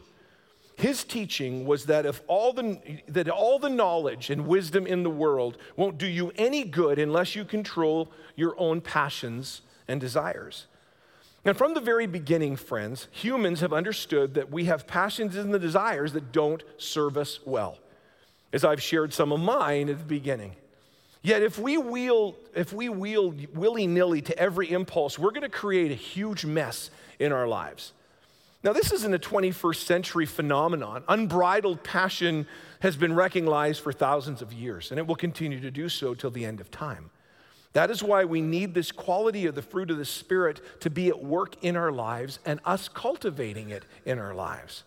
His 0.76 1.02
teaching 1.02 1.66
was 1.66 1.86
that 1.86 2.06
if 2.06 2.22
all 2.28 2.52
the, 2.52 2.78
that 3.08 3.28
all 3.28 3.58
the 3.58 3.70
knowledge 3.70 4.30
and 4.30 4.46
wisdom 4.46 4.86
in 4.86 5.02
the 5.02 5.10
world 5.10 5.58
won't 5.74 5.98
do 5.98 6.06
you 6.06 6.30
any 6.36 6.62
good 6.64 7.00
unless 7.00 7.34
you 7.34 7.44
control 7.44 8.12
your 8.36 8.54
own 8.58 8.80
passions 8.80 9.62
and 9.88 10.00
desires. 10.00 10.66
And 11.44 11.56
from 11.56 11.74
the 11.74 11.80
very 11.80 12.06
beginning, 12.06 12.56
friends, 12.56 13.08
humans 13.10 13.60
have 13.60 13.72
understood 13.72 14.34
that 14.34 14.52
we 14.52 14.66
have 14.66 14.86
passions 14.86 15.34
and 15.34 15.52
the 15.52 15.58
desires 15.58 16.12
that 16.12 16.30
don't 16.30 16.62
serve 16.76 17.16
us 17.16 17.40
well. 17.44 17.78
As 18.52 18.64
I've 18.64 18.82
shared 18.82 19.12
some 19.12 19.32
of 19.32 19.40
mine 19.40 19.88
at 19.88 19.98
the 19.98 20.04
beginning. 20.04 20.56
Yet 21.22 21.42
if 21.42 21.58
we 21.58 21.76
wheel, 21.78 22.36
if 22.54 22.72
we 22.72 22.88
wheel 22.88 23.34
willy-nilly 23.54 24.22
to 24.22 24.38
every 24.38 24.70
impulse, 24.70 25.18
we're 25.18 25.30
going 25.30 25.42
to 25.42 25.48
create 25.48 25.90
a 25.90 25.96
huge 25.96 26.44
mess 26.44 26.90
in 27.18 27.32
our 27.32 27.48
lives. 27.48 27.92
Now, 28.64 28.72
this 28.72 28.92
isn't 28.92 29.14
a 29.14 29.18
21st 29.18 29.84
century 29.84 30.26
phenomenon. 30.26 31.04
Unbridled 31.08 31.84
passion 31.84 32.46
has 32.80 32.96
been 32.96 33.14
recognized 33.14 33.80
for 33.80 33.92
thousands 33.92 34.42
of 34.42 34.52
years, 34.52 34.90
and 34.90 34.98
it 34.98 35.06
will 35.06 35.16
continue 35.16 35.60
to 35.60 35.70
do 35.70 35.88
so 35.88 36.14
till 36.14 36.30
the 36.30 36.44
end 36.44 36.60
of 36.60 36.70
time. 36.70 37.10
That 37.72 37.90
is 37.90 38.02
why 38.02 38.24
we 38.24 38.40
need 38.40 38.74
this 38.74 38.90
quality 38.90 39.46
of 39.46 39.54
the 39.54 39.62
fruit 39.62 39.90
of 39.90 39.98
the 39.98 40.04
Spirit 40.04 40.60
to 40.80 40.90
be 40.90 41.08
at 41.08 41.22
work 41.22 41.62
in 41.62 41.76
our 41.76 41.92
lives 41.92 42.40
and 42.44 42.58
us 42.64 42.88
cultivating 42.88 43.70
it 43.70 43.84
in 44.04 44.18
our 44.18 44.34
lives. 44.34 44.84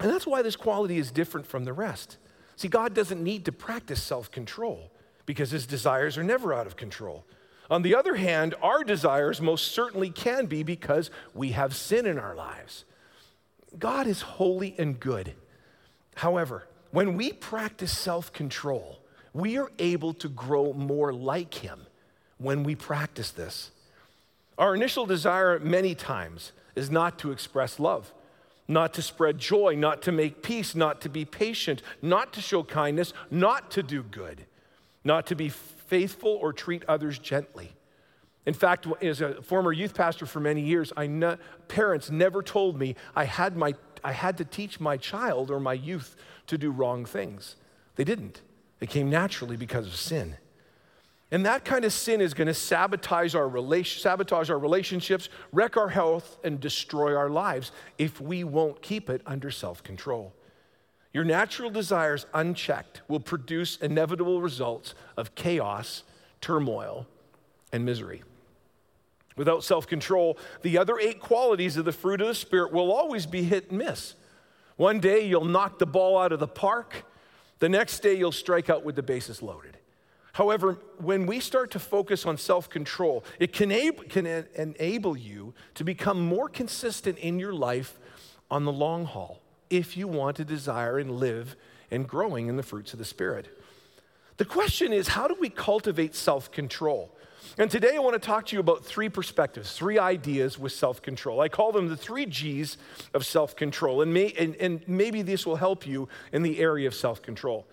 And 0.00 0.10
that's 0.10 0.26
why 0.26 0.40
this 0.40 0.56
quality 0.56 0.98
is 0.98 1.10
different 1.10 1.46
from 1.46 1.64
the 1.64 1.72
rest. 1.72 2.16
See, 2.56 2.68
God 2.68 2.94
doesn't 2.94 3.22
need 3.22 3.44
to 3.44 3.52
practice 3.52 4.02
self 4.02 4.30
control 4.30 4.90
because 5.26 5.50
his 5.50 5.66
desires 5.66 6.18
are 6.18 6.24
never 6.24 6.52
out 6.52 6.66
of 6.66 6.76
control. 6.76 7.24
On 7.70 7.82
the 7.82 7.94
other 7.94 8.16
hand, 8.16 8.54
our 8.62 8.84
desires 8.84 9.40
most 9.40 9.72
certainly 9.72 10.10
can 10.10 10.46
be 10.46 10.62
because 10.62 11.10
we 11.32 11.52
have 11.52 11.74
sin 11.74 12.06
in 12.06 12.18
our 12.18 12.34
lives. 12.34 12.84
God 13.78 14.06
is 14.06 14.20
holy 14.20 14.74
and 14.78 15.00
good. 15.00 15.32
However, 16.16 16.66
when 16.90 17.16
we 17.16 17.32
practice 17.32 17.96
self 17.96 18.32
control, 18.32 19.00
we 19.32 19.58
are 19.58 19.72
able 19.78 20.14
to 20.14 20.28
grow 20.28 20.72
more 20.72 21.12
like 21.12 21.54
Him 21.54 21.86
when 22.38 22.62
we 22.62 22.74
practice 22.74 23.30
this. 23.30 23.70
Our 24.58 24.74
initial 24.74 25.06
desire, 25.06 25.58
many 25.58 25.94
times, 25.94 26.52
is 26.76 26.90
not 26.90 27.18
to 27.20 27.32
express 27.32 27.80
love, 27.80 28.12
not 28.68 28.94
to 28.94 29.02
spread 29.02 29.38
joy, 29.38 29.74
not 29.74 30.02
to 30.02 30.12
make 30.12 30.42
peace, 30.42 30.74
not 30.74 31.00
to 31.00 31.08
be 31.08 31.24
patient, 31.24 31.82
not 32.00 32.32
to 32.34 32.40
show 32.40 32.62
kindness, 32.62 33.12
not 33.30 33.70
to 33.72 33.82
do 33.82 34.02
good, 34.02 34.44
not 35.04 35.26
to 35.26 35.34
be 35.34 35.48
faithful 35.48 36.30
or 36.30 36.52
treat 36.52 36.84
others 36.88 37.18
gently. 37.18 37.72
In 38.46 38.54
fact, 38.54 38.86
as 39.02 39.20
a 39.20 39.40
former 39.42 39.72
youth 39.72 39.94
pastor 39.94 40.26
for 40.26 40.40
many 40.40 40.60
years, 40.60 40.92
ne- 40.98 41.36
parents 41.68 42.10
never 42.10 42.42
told 42.42 42.78
me 42.78 42.94
I 43.16 43.24
had, 43.24 43.56
my, 43.56 43.74
I 44.02 44.12
had 44.12 44.36
to 44.38 44.44
teach 44.44 44.80
my 44.80 44.96
child 44.96 45.50
or 45.50 45.60
my 45.60 45.72
youth 45.72 46.16
to 46.48 46.58
do 46.58 46.70
wrong 46.70 47.04
things. 47.04 47.56
They 47.96 48.04
didn't. 48.04 48.42
It 48.80 48.90
came 48.90 49.08
naturally 49.08 49.56
because 49.56 49.86
of 49.86 49.96
sin. 49.96 50.36
And 51.30 51.46
that 51.46 51.64
kind 51.64 51.84
of 51.84 51.92
sin 51.92 52.20
is 52.20 52.34
going 52.34 52.48
to 52.48 52.54
sabotage 52.54 53.34
our, 53.34 53.48
relation, 53.48 54.00
sabotage 54.00 54.50
our 54.50 54.58
relationships, 54.58 55.30
wreck 55.52 55.76
our 55.76 55.88
health, 55.88 56.38
and 56.44 56.60
destroy 56.60 57.16
our 57.16 57.30
lives 57.30 57.72
if 57.98 58.20
we 58.20 58.44
won't 58.44 58.82
keep 58.82 59.08
it 59.08 59.22
under 59.26 59.50
self 59.50 59.82
control. 59.82 60.34
Your 61.14 61.24
natural 61.24 61.70
desires, 61.70 62.26
unchecked, 62.34 63.00
will 63.06 63.20
produce 63.20 63.76
inevitable 63.76 64.42
results 64.42 64.96
of 65.16 65.36
chaos, 65.36 66.02
turmoil, 66.40 67.06
and 67.72 67.84
misery. 67.84 68.24
Without 69.36 69.62
self 69.62 69.86
control, 69.86 70.36
the 70.62 70.76
other 70.76 70.98
eight 70.98 71.20
qualities 71.20 71.76
of 71.76 71.84
the 71.84 71.92
fruit 71.92 72.20
of 72.20 72.26
the 72.26 72.34
Spirit 72.34 72.72
will 72.72 72.92
always 72.92 73.26
be 73.26 73.44
hit 73.44 73.70
and 73.70 73.78
miss. 73.78 74.16
One 74.76 74.98
day 74.98 75.24
you'll 75.24 75.44
knock 75.44 75.78
the 75.78 75.86
ball 75.86 76.18
out 76.18 76.32
of 76.32 76.40
the 76.40 76.48
park, 76.48 77.04
the 77.60 77.68
next 77.68 78.00
day 78.00 78.14
you'll 78.14 78.32
strike 78.32 78.68
out 78.68 78.84
with 78.84 78.96
the 78.96 79.02
bases 79.02 79.40
loaded. 79.40 79.78
However, 80.32 80.78
when 80.98 81.26
we 81.26 81.38
start 81.38 81.70
to 81.72 81.78
focus 81.78 82.26
on 82.26 82.38
self 82.38 82.68
control, 82.68 83.24
it 83.38 83.52
can, 83.52 83.70
can 84.08 84.26
enable 84.56 85.16
you 85.16 85.54
to 85.74 85.84
become 85.84 86.20
more 86.26 86.48
consistent 86.48 87.18
in 87.18 87.38
your 87.38 87.52
life 87.52 88.00
on 88.50 88.64
the 88.64 88.72
long 88.72 89.04
haul 89.04 89.43
if 89.70 89.96
you 89.96 90.08
want 90.08 90.36
to 90.36 90.44
desire 90.44 90.98
and 90.98 91.12
live 91.12 91.56
and 91.90 92.08
growing 92.08 92.48
in 92.48 92.56
the 92.56 92.62
fruits 92.62 92.92
of 92.92 92.98
the 92.98 93.04
Spirit. 93.04 93.48
The 94.36 94.44
question 94.44 94.92
is 94.92 95.08
how 95.08 95.28
do 95.28 95.36
we 95.38 95.48
cultivate 95.48 96.14
self 96.14 96.50
control? 96.50 97.14
And 97.56 97.70
today 97.70 97.94
I 97.94 97.98
want 98.00 98.14
to 98.20 98.26
talk 98.26 98.46
to 98.46 98.56
you 98.56 98.60
about 98.60 98.84
three 98.84 99.08
perspectives, 99.08 99.76
three 99.76 99.98
ideas 99.98 100.58
with 100.58 100.72
self 100.72 101.02
control. 101.02 101.40
I 101.40 101.48
call 101.48 101.72
them 101.72 101.88
the 101.88 101.96
three 101.96 102.26
G's 102.26 102.76
of 103.12 103.24
self 103.24 103.54
control, 103.54 104.02
and, 104.02 104.12
may, 104.12 104.32
and, 104.38 104.56
and 104.56 104.80
maybe 104.88 105.22
this 105.22 105.46
will 105.46 105.56
help 105.56 105.86
you 105.86 106.08
in 106.32 106.42
the 106.42 106.58
area 106.58 106.88
of 106.88 106.94
self 106.94 107.22
control. 107.22 107.66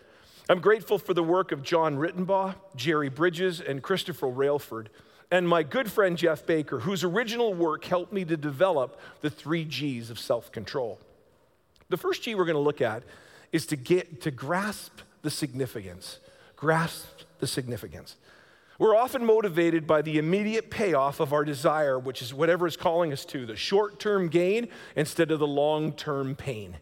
I'm 0.50 0.60
grateful 0.60 1.00
for 1.00 1.13
the 1.13 1.24
work 1.24 1.51
of 1.51 1.63
John 1.63 1.98
Ritenbaugh, 1.98 2.55
Jerry 2.75 3.10
Bridges, 3.10 3.62
and 3.62 3.81
Christopher 3.81 4.27
Railford, 4.27 4.88
and 5.31 5.48
my 5.48 5.63
good 5.63 5.89
friend 5.89 6.17
Jeff 6.17 6.45
Baker, 6.45 6.79
whose 6.79 7.03
original 7.03 7.53
work 7.53 7.86
helped 7.86 8.12
me 8.12 8.25
to 8.25 8.36
develop 8.36 9.00
the 9.21 9.29
three 9.29 9.65
G's 9.65 10.10
of 10.10 10.19
self 10.19 10.51
control. 10.51 11.00
The 11.91 11.98
first 11.98 12.24
G 12.24 12.36
we're 12.36 12.45
going 12.45 12.55
to 12.55 12.60
look 12.60 12.81
at 12.81 13.03
is 13.51 13.65
to 13.67 13.75
get 13.75 14.21
to 14.21 14.31
grasp 14.31 15.00
the 15.21 15.29
significance. 15.29 16.19
Grasp 16.55 17.05
the 17.39 17.48
significance. 17.48 18.15
We're 18.79 18.95
often 18.95 19.25
motivated 19.25 19.86
by 19.86 20.01
the 20.01 20.17
immediate 20.17 20.71
payoff 20.71 21.19
of 21.19 21.33
our 21.33 21.43
desire, 21.43 22.00
which 22.00 22.21
is 22.21 22.33
whatever 22.33 22.65
is 22.65 22.77
calling 22.77 23.12
us 23.12 23.25
to, 23.25 23.45
the 23.45 23.57
short 23.57 24.00
term 24.00 24.29
gain 24.29 24.69
instead 24.95 25.31
of 25.31 25.39
the 25.39 25.48
long 25.48 25.91
term 25.91 26.33
pain. 26.33 26.77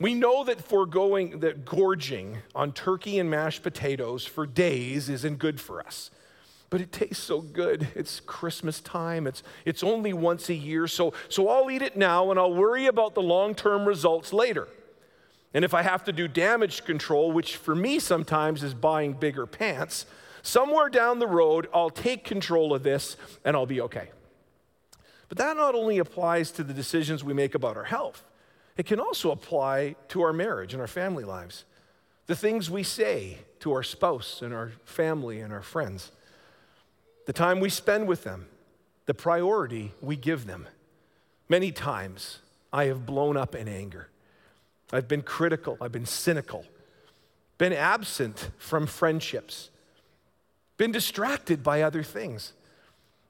We 0.00 0.14
know 0.14 0.42
that 0.44 0.60
foregoing, 0.60 1.40
that 1.40 1.64
gorging 1.64 2.38
on 2.56 2.72
turkey 2.72 3.20
and 3.20 3.30
mashed 3.30 3.62
potatoes 3.62 4.26
for 4.26 4.46
days 4.46 5.08
isn't 5.08 5.38
good 5.38 5.60
for 5.60 5.80
us. 5.80 6.10
But 6.72 6.80
it 6.80 6.90
tastes 6.90 7.22
so 7.22 7.42
good. 7.42 7.88
It's 7.94 8.20
Christmas 8.20 8.80
time. 8.80 9.26
It's, 9.26 9.42
it's 9.66 9.82
only 9.82 10.14
once 10.14 10.48
a 10.48 10.54
year. 10.54 10.86
So, 10.86 11.12
so 11.28 11.50
I'll 11.50 11.70
eat 11.70 11.82
it 11.82 11.98
now 11.98 12.30
and 12.30 12.40
I'll 12.40 12.54
worry 12.54 12.86
about 12.86 13.14
the 13.14 13.20
long 13.20 13.54
term 13.54 13.84
results 13.84 14.32
later. 14.32 14.68
And 15.52 15.66
if 15.66 15.74
I 15.74 15.82
have 15.82 16.02
to 16.04 16.12
do 16.12 16.26
damage 16.26 16.86
control, 16.86 17.30
which 17.30 17.58
for 17.58 17.74
me 17.74 17.98
sometimes 17.98 18.62
is 18.62 18.72
buying 18.72 19.12
bigger 19.12 19.44
pants, 19.44 20.06
somewhere 20.40 20.88
down 20.88 21.18
the 21.18 21.26
road, 21.26 21.68
I'll 21.74 21.90
take 21.90 22.24
control 22.24 22.72
of 22.72 22.82
this 22.82 23.18
and 23.44 23.54
I'll 23.54 23.66
be 23.66 23.82
okay. 23.82 24.08
But 25.28 25.36
that 25.36 25.58
not 25.58 25.74
only 25.74 25.98
applies 25.98 26.50
to 26.52 26.64
the 26.64 26.72
decisions 26.72 27.22
we 27.22 27.34
make 27.34 27.54
about 27.54 27.76
our 27.76 27.84
health, 27.84 28.24
it 28.78 28.86
can 28.86 28.98
also 28.98 29.30
apply 29.30 29.96
to 30.08 30.22
our 30.22 30.32
marriage 30.32 30.72
and 30.72 30.80
our 30.80 30.88
family 30.88 31.24
lives. 31.24 31.66
The 32.28 32.34
things 32.34 32.70
we 32.70 32.82
say 32.82 33.40
to 33.60 33.74
our 33.74 33.82
spouse 33.82 34.40
and 34.40 34.54
our 34.54 34.72
family 34.86 35.40
and 35.40 35.52
our 35.52 35.60
friends, 35.60 36.12
the 37.26 37.32
time 37.32 37.60
we 37.60 37.68
spend 37.68 38.08
with 38.08 38.24
them, 38.24 38.46
the 39.06 39.14
priority 39.14 39.92
we 40.00 40.16
give 40.16 40.46
them. 40.46 40.66
Many 41.48 41.72
times 41.72 42.38
I 42.72 42.86
have 42.86 43.04
blown 43.04 43.36
up 43.36 43.54
in 43.54 43.68
anger. 43.68 44.08
I've 44.92 45.08
been 45.08 45.22
critical, 45.22 45.76
I've 45.80 45.92
been 45.92 46.06
cynical, 46.06 46.64
been 47.58 47.72
absent 47.72 48.50
from 48.58 48.86
friendships, 48.86 49.70
been 50.76 50.92
distracted 50.92 51.62
by 51.62 51.82
other 51.82 52.02
things. 52.02 52.52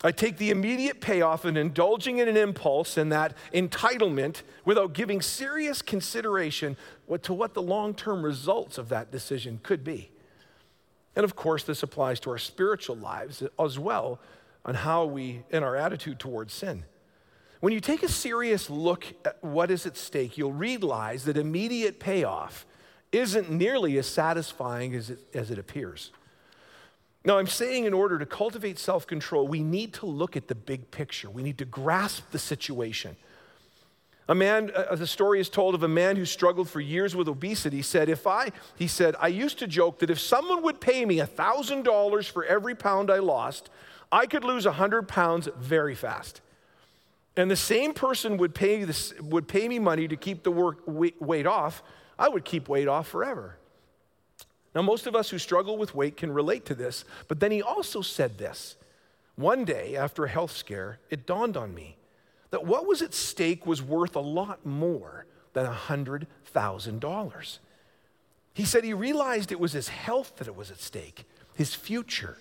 I 0.05 0.11
take 0.11 0.39
the 0.39 0.51
immediate 0.51 1.01
payoff 1.01 1.45
in 1.45 1.57
indulging 1.57 2.19
in 2.19 2.29
an 2.29 2.37
impulse 2.37 2.97
and 2.97 3.11
that 3.13 3.35
entitlement 3.53 4.43
without 4.65 4.95
giving 4.95 5.21
serious 5.21 5.83
consideration 5.83 6.77
to 7.23 7.33
what 7.33 7.55
the 7.55 7.63
long 7.63 7.95
term 7.95 8.25
results 8.25 8.79
of 8.79 8.89
that 8.91 9.11
decision 9.11 9.59
could 9.63 9.85
be. 9.85 10.12
And 11.15 11.25
of 11.25 11.37
course, 11.37 11.65
this 11.65 11.83
applies 11.83 12.21
to 12.21 12.31
our 12.31 12.39
spiritual 12.39 12.97
lives 12.97 13.43
as 13.59 13.79
well 13.79 14.21
on 14.65 14.75
how 14.75 15.05
we, 15.05 15.43
in 15.51 15.63
our 15.63 15.77
attitude 15.77 16.19
towards 16.19 16.55
sin. 16.55 16.85
When 17.61 17.73
you 17.73 17.81
take 17.81 18.03
a 18.03 18.09
serious 18.09 18.69
look 18.71 19.07
at 19.25 19.43
what 19.43 19.71
is 19.71 19.87
at 19.87 19.97
stake, 19.97 20.37
you'll 20.37 20.53
realize 20.53 21.25
that 21.25 21.37
immediate 21.37 22.01
payoff 22.01 22.67
isn't 23.13 23.51
nearly 23.51 23.99
as 23.99 24.07
satisfying 24.07 24.95
as 24.95 25.11
it, 25.11 25.19
as 25.35 25.51
it 25.51 25.59
appears. 25.59 26.11
Now, 27.25 27.39
I'm 27.39 27.47
saying 27.47 27.85
in 27.85 27.95
order 27.95 28.19
to 28.19 28.27
cultivate 28.27 28.79
self 28.79 29.07
control, 29.07 29.47
we 29.47 29.63
need 29.63 29.93
to 29.95 30.07
look 30.07 30.37
at 30.37 30.49
the 30.49 30.55
big 30.57 30.91
picture. 30.91 31.31
We 31.31 31.43
need 31.43 31.59
to 31.59 31.65
grasp 31.65 32.31
the 32.33 32.39
situation. 32.39 33.17
A 34.29 34.35
man, 34.35 34.71
uh, 34.75 34.95
the 34.95 35.07
story 35.07 35.41
is 35.41 35.49
told 35.49 35.75
of 35.75 35.83
a 35.83 35.89
man 35.89 36.17
who 36.17 36.25
struggled 36.25 36.69
for 36.69 36.81
years 36.81 37.17
with 37.17 37.29
obesity, 37.29 37.83
said, 37.83 38.09
If 38.09 38.27
I, 38.27 38.53
he 38.77 38.87
said, 38.87 39.17
I 39.19 39.29
used 39.29 39.59
to 39.59 39.67
joke 39.67 39.99
that 39.99 40.11
if 40.11 40.21
someone 40.21 40.63
would 40.63 40.81
pay 40.81 41.05
me 41.05 41.17
$1,000 41.17 42.31
for 42.31 42.45
every 42.45 42.75
pound 42.75 43.11
I 43.11 43.19
lost, 43.19 43.69
I 44.13 44.27
could 44.27 44.45
lose 44.45 44.65
100 44.65 45.09
pounds 45.09 45.49
very 45.59 45.95
fast. 45.95 46.41
And 47.37 47.51
the 47.51 47.57
same 47.57 47.95
person 47.95 48.37
would 48.37 48.55
pay, 48.55 48.85
this, 48.85 49.13
would 49.21 49.49
pay 49.49 49.67
me 49.67 49.79
money 49.79 50.07
to 50.07 50.17
keep 50.17 50.45
the 50.45 50.51
work, 50.51 50.79
weight 50.87 51.47
off, 51.47 51.83
I 52.19 52.29
would 52.29 52.45
keep 52.45 52.69
weight 52.69 52.89
off 52.89 53.09
forever. 53.09 53.57
Now, 54.75 54.83
most 54.83 55.07
of 55.07 55.17
us 55.17 55.31
who 55.31 55.39
struggle 55.39 55.77
with 55.77 55.95
weight 55.95 56.17
can 56.17 56.33
relate 56.33 56.65
to 56.67 56.75
this, 56.75 57.05
but 57.27 57.41
then 57.41 57.51
he 57.51 57.61
also 57.61 58.03
said 58.03 58.39
this. 58.39 58.77
One 59.35 59.65
day, 59.65 59.97
after 59.97 60.25
a 60.25 60.29
health 60.29 60.53
scare, 60.53 60.99
it 61.11 61.27
dawned 61.27 61.57
on 61.57 61.75
me 61.75 61.97
that 62.53 62.67
what 62.67 62.87
was 62.87 63.03
at 63.03 63.15
stake 63.15 63.67
was 63.67 63.83
worth 63.83 64.15
a 64.15 64.21
lot 64.21 64.65
more 64.65 65.25
than 65.55 65.67
$100,000. 65.67 67.59
He 68.55 68.65
said 68.65 68.85
he 68.85 68.93
realized 68.95 69.51
it 69.51 69.59
was 69.59 69.73
his 69.73 69.89
health 69.89 70.37
that 70.37 70.47
it 70.47 70.55
was 70.55 70.71
at 70.71 70.79
stake, 70.79 71.25
his 71.55 71.75
future, 71.75 72.37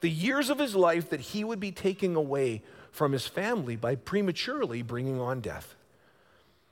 the 0.00 0.10
years 0.10 0.48
of 0.48 0.58
his 0.58 0.74
life 0.74 1.10
that 1.10 1.20
he 1.20 1.44
would 1.44 1.60
be 1.60 1.72
taking 1.72 2.16
away 2.16 2.62
from 2.90 3.12
his 3.12 3.26
family 3.26 3.76
by 3.76 3.94
prematurely 3.96 4.80
bringing 4.80 5.20
on 5.20 5.40
death. 5.40 5.74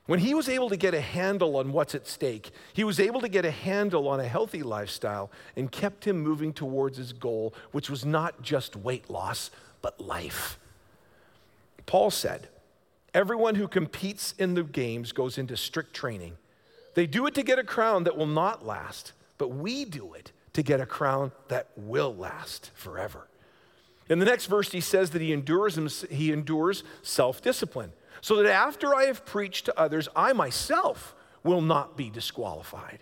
When 0.07 0.19
he 0.19 0.33
was 0.33 0.49
able 0.49 0.69
to 0.69 0.77
get 0.77 0.95
a 0.95 1.01
handle 1.01 1.57
on 1.57 1.71
what's 1.71 1.93
at 1.93 2.07
stake, 2.07 2.49
he 2.73 2.83
was 2.83 2.99
able 2.99 3.21
to 3.21 3.29
get 3.29 3.45
a 3.45 3.51
handle 3.51 4.07
on 4.07 4.19
a 4.19 4.27
healthy 4.27 4.63
lifestyle 4.63 5.29
and 5.55 5.71
kept 5.71 6.05
him 6.07 6.19
moving 6.19 6.53
towards 6.53 6.97
his 6.97 7.13
goal, 7.13 7.53
which 7.71 7.91
was 7.91 8.03
not 8.03 8.41
just 8.41 8.75
weight 8.75 9.11
loss, 9.11 9.51
but 9.83 10.01
life. 10.01 10.57
Paul 11.85 12.09
said, 12.09 12.47
Everyone 13.13 13.55
who 13.55 13.67
competes 13.67 14.33
in 14.37 14.53
the 14.53 14.63
games 14.63 15.11
goes 15.11 15.37
into 15.37 15.57
strict 15.57 15.93
training. 15.93 16.37
They 16.95 17.07
do 17.07 17.25
it 17.27 17.35
to 17.35 17.43
get 17.43 17.59
a 17.59 17.63
crown 17.63 18.03
that 18.03 18.17
will 18.17 18.27
not 18.27 18.65
last, 18.65 19.13
but 19.37 19.49
we 19.49 19.85
do 19.85 20.13
it 20.13 20.31
to 20.53 20.63
get 20.63 20.79
a 20.79 20.85
crown 20.85 21.31
that 21.47 21.69
will 21.75 22.15
last 22.15 22.71
forever. 22.73 23.27
In 24.09 24.19
the 24.19 24.25
next 24.25 24.47
verse, 24.47 24.71
he 24.71 24.81
says 24.81 25.11
that 25.11 25.21
he 25.21 25.31
endures, 25.31 26.05
he 26.09 26.31
endures 26.31 26.83
self 27.03 27.41
discipline 27.41 27.93
so 28.21 28.35
that 28.35 28.51
after 28.51 28.93
I 28.95 29.05
have 29.05 29.25
preached 29.25 29.65
to 29.65 29.79
others, 29.79 30.09
I 30.15 30.33
myself 30.33 31.15
will 31.43 31.61
not 31.61 31.95
be 31.95 32.09
disqualified. 32.09 32.99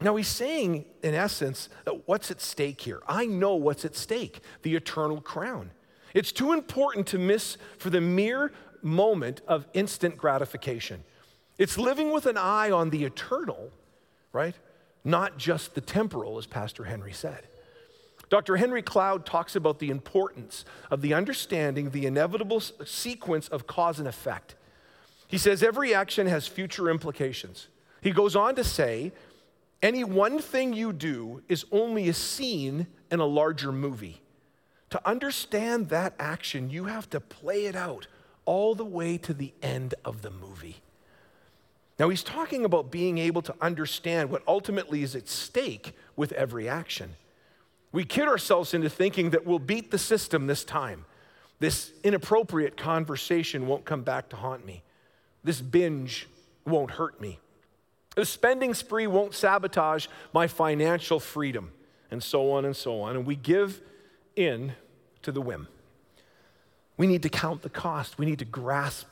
Now, 0.00 0.16
he's 0.16 0.28
saying, 0.28 0.86
in 1.02 1.14
essence, 1.14 1.68
uh, 1.86 1.92
what's 2.06 2.30
at 2.30 2.40
stake 2.40 2.80
here? 2.80 3.02
I 3.06 3.26
know 3.26 3.54
what's 3.56 3.84
at 3.84 3.94
stake 3.94 4.40
the 4.62 4.74
eternal 4.74 5.20
crown. 5.20 5.72
It's 6.14 6.32
too 6.32 6.52
important 6.52 7.06
to 7.08 7.18
miss 7.18 7.58
for 7.78 7.90
the 7.90 8.00
mere 8.00 8.52
moment 8.82 9.40
of 9.46 9.66
instant 9.72 10.16
gratification. 10.16 11.04
It's 11.58 11.76
living 11.76 12.12
with 12.12 12.26
an 12.26 12.36
eye 12.36 12.70
on 12.70 12.90
the 12.90 13.04
eternal, 13.04 13.70
right? 14.32 14.54
Not 15.04 15.38
just 15.38 15.74
the 15.74 15.80
temporal, 15.80 16.38
as 16.38 16.46
Pastor 16.46 16.84
Henry 16.84 17.12
said. 17.12 17.46
Dr. 18.30 18.56
Henry 18.56 18.80
Cloud 18.80 19.26
talks 19.26 19.56
about 19.56 19.80
the 19.80 19.90
importance 19.90 20.64
of 20.90 21.02
the 21.02 21.14
understanding 21.14 21.90
the 21.90 22.06
inevitable 22.06 22.60
sequence 22.60 23.48
of 23.48 23.66
cause 23.66 23.98
and 23.98 24.06
effect. 24.06 24.54
He 25.26 25.36
says 25.36 25.62
every 25.62 25.94
action 25.94 26.26
has 26.28 26.46
future 26.46 26.88
implications. 26.88 27.68
He 28.00 28.12
goes 28.12 28.36
on 28.36 28.54
to 28.54 28.64
say, 28.64 29.12
any 29.82 30.04
one 30.04 30.38
thing 30.38 30.72
you 30.72 30.92
do 30.92 31.42
is 31.48 31.64
only 31.72 32.08
a 32.08 32.14
scene 32.14 32.86
in 33.10 33.20
a 33.20 33.26
larger 33.26 33.72
movie. 33.72 34.22
To 34.90 35.08
understand 35.08 35.88
that 35.88 36.14
action, 36.18 36.70
you 36.70 36.84
have 36.84 37.08
to 37.10 37.20
play 37.20 37.66
it 37.66 37.76
out 37.76 38.06
all 38.50 38.74
the 38.74 38.84
way 38.84 39.16
to 39.16 39.32
the 39.32 39.52
end 39.62 39.94
of 40.04 40.22
the 40.22 40.30
movie. 40.30 40.82
Now, 42.00 42.08
he's 42.08 42.24
talking 42.24 42.64
about 42.64 42.90
being 42.90 43.16
able 43.18 43.42
to 43.42 43.54
understand 43.60 44.28
what 44.28 44.42
ultimately 44.44 45.04
is 45.04 45.14
at 45.14 45.28
stake 45.28 45.94
with 46.16 46.32
every 46.32 46.68
action. 46.68 47.14
We 47.92 48.04
kid 48.04 48.26
ourselves 48.26 48.74
into 48.74 48.90
thinking 48.90 49.30
that 49.30 49.46
we'll 49.46 49.60
beat 49.60 49.92
the 49.92 49.98
system 49.98 50.48
this 50.48 50.64
time. 50.64 51.04
This 51.60 51.92
inappropriate 52.02 52.76
conversation 52.76 53.68
won't 53.68 53.84
come 53.84 54.02
back 54.02 54.28
to 54.30 54.36
haunt 54.36 54.66
me. 54.66 54.82
This 55.44 55.60
binge 55.60 56.26
won't 56.66 56.90
hurt 56.90 57.20
me. 57.20 57.38
The 58.16 58.24
spending 58.24 58.74
spree 58.74 59.06
won't 59.06 59.32
sabotage 59.32 60.08
my 60.32 60.48
financial 60.48 61.20
freedom, 61.20 61.70
and 62.10 62.20
so 62.20 62.50
on 62.50 62.64
and 62.64 62.74
so 62.74 63.00
on. 63.00 63.14
And 63.14 63.24
we 63.24 63.36
give 63.36 63.80
in 64.34 64.72
to 65.22 65.30
the 65.30 65.40
whim. 65.40 65.68
We 67.00 67.06
need 67.06 67.22
to 67.22 67.30
count 67.30 67.62
the 67.62 67.70
cost, 67.70 68.18
we 68.18 68.26
need 68.26 68.40
to 68.40 68.44
grasp 68.44 69.08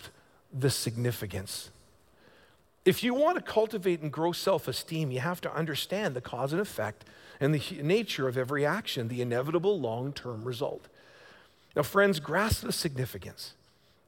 the 0.53 0.69
significance. 0.69 1.71
If 2.85 3.03
you 3.03 3.15
want 3.15 3.37
to 3.37 3.43
cultivate 3.43 4.03
and 4.03 4.13
grow 4.13 4.33
self 4.33 4.69
esteem, 4.69 5.11
you 5.11 5.21
have 5.21 5.41
to 5.41 5.55
understand 5.55 6.15
the 6.15 6.21
cause 6.21 6.53
and 6.53 6.61
effect 6.61 7.07
and 7.41 7.55
the 7.55 7.83
nature 7.83 8.29
of 8.29 8.37
every 8.37 8.67
action, 8.67 9.09
the 9.09 9.23
inevitable 9.23 9.81
long 9.81 10.13
term 10.13 10.45
result. 10.45 10.85
Now, 11.75 11.83
friends, 11.83 12.21
grasp 12.21 12.61
the 12.63 12.75
significance. 12.75 13.55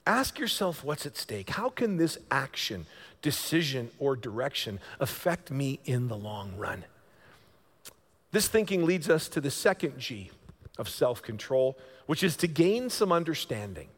Ask 0.06 0.38
yourself 0.38 0.84
what's 0.84 1.06
at 1.06 1.16
stake. 1.16 1.48
How 1.48 1.70
can 1.70 1.96
this 1.96 2.18
action, 2.30 2.84
decision, 3.22 3.88
or 3.98 4.14
direction 4.14 4.78
affect 4.98 5.50
me 5.50 5.80
in 5.86 6.08
the 6.08 6.18
long 6.18 6.54
run? 6.58 6.84
This 8.30 8.46
thinking 8.46 8.84
leads 8.84 9.08
us 9.08 9.26
to 9.30 9.40
the 9.40 9.50
second 9.50 9.98
G 9.98 10.32
of 10.78 10.88
self 10.88 11.22
control, 11.22 11.76
which 12.06 12.22
is 12.22 12.36
to 12.36 12.46
gain 12.46 12.90
some 12.90 13.12
understanding. 13.12 13.88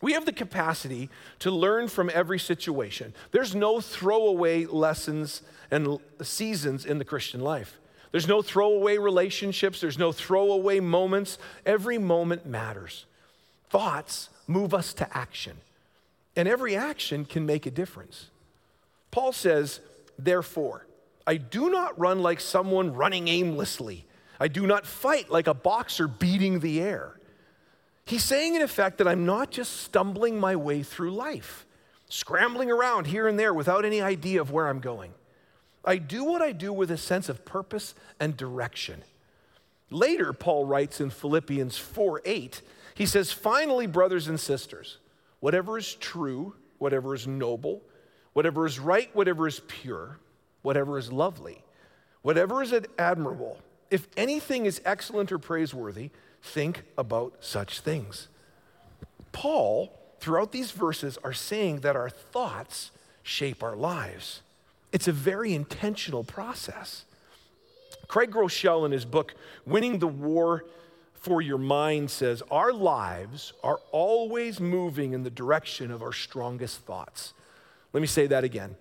We 0.00 0.12
have 0.12 0.26
the 0.26 0.32
capacity 0.32 1.08
to 1.38 1.50
learn 1.50 1.88
from 1.88 2.10
every 2.12 2.38
situation. 2.38 3.14
There's 3.30 3.54
no 3.54 3.80
throwaway 3.80 4.66
lessons 4.66 5.42
and 5.70 5.98
seasons 6.22 6.84
in 6.84 6.98
the 6.98 7.04
Christian 7.04 7.40
life. 7.40 7.78
There's 8.10 8.28
no 8.28 8.42
throwaway 8.42 8.98
relationships, 8.98 9.80
there's 9.80 9.98
no 9.98 10.12
throwaway 10.12 10.80
moments. 10.80 11.38
Every 11.66 11.98
moment 11.98 12.46
matters. 12.46 13.06
Thoughts 13.70 14.28
move 14.46 14.74
us 14.74 14.92
to 14.94 15.16
action, 15.16 15.56
and 16.36 16.46
every 16.46 16.76
action 16.76 17.24
can 17.24 17.46
make 17.46 17.66
a 17.66 17.70
difference. 17.70 18.30
Paul 19.10 19.32
says, 19.32 19.80
Therefore, 20.18 20.86
I 21.26 21.38
do 21.38 21.70
not 21.70 21.98
run 21.98 22.20
like 22.20 22.40
someone 22.40 22.94
running 22.94 23.26
aimlessly. 23.28 24.06
I 24.44 24.48
do 24.48 24.66
not 24.66 24.84
fight 24.84 25.30
like 25.30 25.46
a 25.46 25.54
boxer 25.54 26.06
beating 26.06 26.60
the 26.60 26.78
air. 26.78 27.18
He's 28.04 28.22
saying, 28.22 28.54
in 28.54 28.60
effect, 28.60 28.98
that 28.98 29.08
I'm 29.08 29.24
not 29.24 29.50
just 29.50 29.74
stumbling 29.78 30.38
my 30.38 30.54
way 30.54 30.82
through 30.82 31.12
life, 31.12 31.64
scrambling 32.10 32.70
around 32.70 33.06
here 33.06 33.26
and 33.26 33.38
there 33.38 33.54
without 33.54 33.86
any 33.86 34.02
idea 34.02 34.42
of 34.42 34.50
where 34.50 34.68
I'm 34.68 34.80
going. 34.80 35.14
I 35.82 35.96
do 35.96 36.24
what 36.24 36.42
I 36.42 36.52
do 36.52 36.74
with 36.74 36.90
a 36.90 36.98
sense 36.98 37.30
of 37.30 37.46
purpose 37.46 37.94
and 38.20 38.36
direction. 38.36 39.02
Later, 39.88 40.34
Paul 40.34 40.66
writes 40.66 41.00
in 41.00 41.08
Philippians 41.08 41.78
4 41.78 42.20
8, 42.26 42.60
he 42.96 43.06
says, 43.06 43.32
Finally, 43.32 43.86
brothers 43.86 44.28
and 44.28 44.38
sisters, 44.38 44.98
whatever 45.40 45.78
is 45.78 45.94
true, 45.94 46.54
whatever 46.76 47.14
is 47.14 47.26
noble, 47.26 47.80
whatever 48.34 48.66
is 48.66 48.78
right, 48.78 49.08
whatever 49.16 49.48
is 49.48 49.60
pure, 49.68 50.18
whatever 50.60 50.98
is 50.98 51.10
lovely, 51.10 51.64
whatever 52.20 52.62
is 52.62 52.74
admirable, 52.98 53.56
if 53.94 54.08
anything 54.16 54.66
is 54.66 54.80
excellent 54.84 55.30
or 55.30 55.38
praiseworthy, 55.38 56.10
think 56.42 56.82
about 56.98 57.36
such 57.38 57.78
things. 57.78 58.26
Paul, 59.30 59.96
throughout 60.18 60.50
these 60.50 60.72
verses, 60.72 61.16
are 61.22 61.32
saying 61.32 61.82
that 61.82 61.94
our 61.94 62.10
thoughts 62.10 62.90
shape 63.22 63.62
our 63.62 63.76
lives. 63.76 64.42
It's 64.90 65.06
a 65.06 65.12
very 65.12 65.54
intentional 65.54 66.24
process. 66.24 67.04
Craig 68.08 68.32
Groeschel, 68.32 68.84
in 68.84 68.90
his 68.90 69.04
book, 69.04 69.36
Winning 69.64 70.00
the 70.00 70.08
War 70.08 70.64
for 71.14 71.40
Your 71.40 71.58
Mind, 71.58 72.10
says, 72.10 72.42
Our 72.50 72.72
lives 72.72 73.52
are 73.62 73.78
always 73.92 74.58
moving 74.58 75.12
in 75.12 75.22
the 75.22 75.30
direction 75.30 75.92
of 75.92 76.02
our 76.02 76.12
strongest 76.12 76.80
thoughts. 76.80 77.32
Let 77.92 78.00
me 78.00 78.08
say 78.08 78.26
that 78.26 78.42
again 78.42 78.74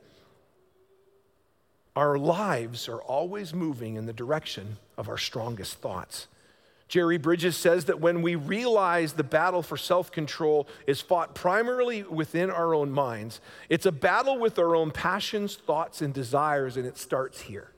our 1.95 2.17
lives 2.17 2.89
are 2.89 3.01
always 3.01 3.53
moving 3.53 3.95
in 3.95 4.05
the 4.05 4.13
direction 4.13 4.77
of 4.97 5.09
our 5.09 5.17
strongest 5.17 5.77
thoughts. 5.77 6.27
Jerry 6.87 7.17
Bridges 7.17 7.55
says 7.55 7.85
that 7.85 7.99
when 7.99 8.21
we 8.21 8.35
realize 8.35 9.13
the 9.13 9.23
battle 9.23 9.63
for 9.63 9.77
self 9.77 10.11
control 10.11 10.67
is 10.85 11.01
fought 11.01 11.33
primarily 11.33 12.03
within 12.03 12.51
our 12.51 12.75
own 12.75 12.91
minds, 12.91 13.41
it's 13.69 13.85
a 13.85 13.91
battle 13.91 14.37
with 14.37 14.59
our 14.59 14.75
own 14.75 14.91
passions, 14.91 15.55
thoughts, 15.55 16.01
and 16.01 16.13
desires, 16.13 16.77
and 16.77 16.85
it 16.85 16.97
starts 16.97 17.41
here. 17.41 17.71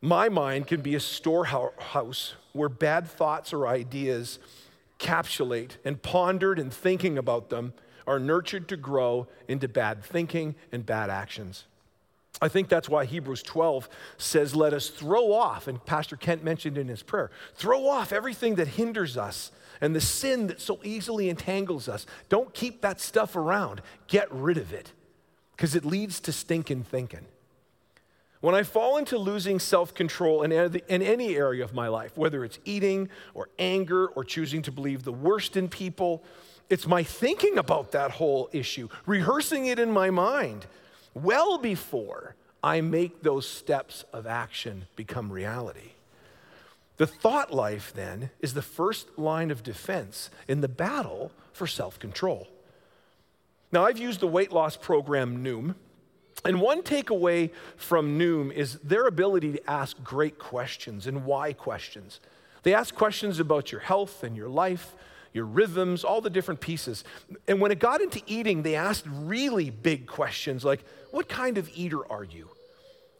My 0.00 0.28
mind 0.28 0.66
can 0.66 0.80
be 0.80 0.94
a 0.94 1.00
storehouse 1.00 2.34
where 2.52 2.68
bad 2.68 3.08
thoughts 3.08 3.52
or 3.52 3.66
ideas 3.66 4.38
capsulate 4.98 5.78
and 5.84 6.00
pondered 6.00 6.58
and 6.58 6.72
thinking 6.72 7.18
about 7.18 7.50
them 7.50 7.72
are 8.06 8.18
nurtured 8.18 8.68
to 8.68 8.76
grow 8.76 9.26
into 9.48 9.68
bad 9.68 10.04
thinking 10.04 10.54
and 10.72 10.86
bad 10.86 11.10
actions. 11.10 11.64
I 12.40 12.48
think 12.48 12.68
that's 12.68 12.88
why 12.88 13.06
Hebrews 13.06 13.42
12 13.42 13.88
says, 14.18 14.54
Let 14.54 14.74
us 14.74 14.88
throw 14.88 15.32
off, 15.32 15.68
and 15.68 15.84
Pastor 15.84 16.16
Kent 16.16 16.44
mentioned 16.44 16.76
in 16.76 16.88
his 16.88 17.02
prayer, 17.02 17.30
throw 17.54 17.88
off 17.88 18.12
everything 18.12 18.56
that 18.56 18.68
hinders 18.68 19.16
us 19.16 19.50
and 19.80 19.94
the 19.94 20.00
sin 20.00 20.46
that 20.48 20.60
so 20.60 20.80
easily 20.84 21.28
entangles 21.28 21.88
us. 21.88 22.06
Don't 22.28 22.52
keep 22.52 22.82
that 22.82 23.00
stuff 23.00 23.36
around. 23.36 23.80
Get 24.06 24.30
rid 24.32 24.58
of 24.58 24.72
it 24.72 24.92
because 25.52 25.74
it 25.74 25.84
leads 25.84 26.20
to 26.20 26.32
stinking 26.32 26.82
thinking. 26.84 27.26
When 28.40 28.54
I 28.54 28.64
fall 28.64 28.98
into 28.98 29.16
losing 29.16 29.58
self 29.58 29.94
control 29.94 30.42
in, 30.42 30.52
in 30.52 31.02
any 31.02 31.36
area 31.36 31.64
of 31.64 31.72
my 31.72 31.88
life, 31.88 32.16
whether 32.18 32.44
it's 32.44 32.58
eating 32.66 33.08
or 33.32 33.48
anger 33.58 34.08
or 34.08 34.24
choosing 34.24 34.60
to 34.62 34.72
believe 34.72 35.04
the 35.04 35.12
worst 35.12 35.56
in 35.56 35.68
people, 35.68 36.22
it's 36.68 36.86
my 36.86 37.02
thinking 37.02 37.56
about 37.56 37.92
that 37.92 38.10
whole 38.10 38.50
issue, 38.52 38.88
rehearsing 39.06 39.66
it 39.66 39.78
in 39.78 39.90
my 39.90 40.10
mind 40.10 40.66
well 41.16 41.58
before 41.58 42.34
I 42.62 42.80
make 42.80 43.22
those 43.22 43.48
steps 43.48 44.04
of 44.12 44.26
action 44.26 44.86
become 44.96 45.32
reality. 45.32 45.92
The 46.98 47.06
thought 47.06 47.52
life, 47.52 47.92
then, 47.94 48.30
is 48.40 48.54
the 48.54 48.62
first 48.62 49.18
line 49.18 49.50
of 49.50 49.62
defense 49.62 50.30
in 50.48 50.60
the 50.60 50.68
battle 50.68 51.30
for 51.52 51.66
self 51.66 51.98
control. 51.98 52.48
Now, 53.72 53.84
I've 53.84 53.98
used 53.98 54.20
the 54.20 54.26
weight 54.26 54.52
loss 54.52 54.76
program 54.76 55.44
Noom, 55.44 55.74
and 56.44 56.60
one 56.60 56.82
takeaway 56.82 57.50
from 57.76 58.18
Noom 58.18 58.52
is 58.52 58.74
their 58.80 59.06
ability 59.06 59.52
to 59.52 59.70
ask 59.70 60.02
great 60.02 60.38
questions 60.38 61.06
and 61.06 61.24
why 61.24 61.52
questions. 61.52 62.20
They 62.62 62.74
ask 62.74 62.94
questions 62.94 63.38
about 63.38 63.72
your 63.72 63.80
health 63.80 64.22
and 64.22 64.36
your 64.36 64.48
life, 64.48 64.94
your 65.32 65.44
rhythms, 65.44 66.02
all 66.02 66.20
the 66.20 66.30
different 66.30 66.60
pieces. 66.60 67.04
And 67.46 67.60
when 67.60 67.70
it 67.70 67.78
got 67.78 68.00
into 68.00 68.22
eating, 68.26 68.62
they 68.62 68.74
asked 68.74 69.04
really 69.06 69.70
big 69.70 70.06
questions 70.06 70.64
like, 70.64 70.84
What 71.16 71.30
kind 71.30 71.56
of 71.56 71.70
eater 71.74 72.06
are 72.12 72.24
you? 72.24 72.50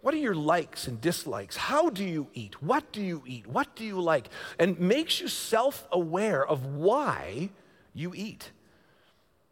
What 0.03 0.13
are 0.13 0.19
your 0.19 0.35
likes 0.35 0.87
and 0.87 1.01
dislikes? 1.01 1.57
How 1.57 1.89
do 1.89 2.05
you 2.05 2.27
eat? 2.35 2.63
What 2.63 2.93
do 2.93 3.01
you 3.01 3.23
eat? 3.25 3.47
What 3.47 3.75
do 3.75 3.87
you 3.87 3.99
like? 4.03 4.29
And 4.59 4.79
makes 4.79 5.19
you 5.19 5.29
self 5.29 5.89
aware 5.91 6.47
of 6.47 6.67
why 6.67 7.49
you 7.95 8.13
eat. 8.15 8.51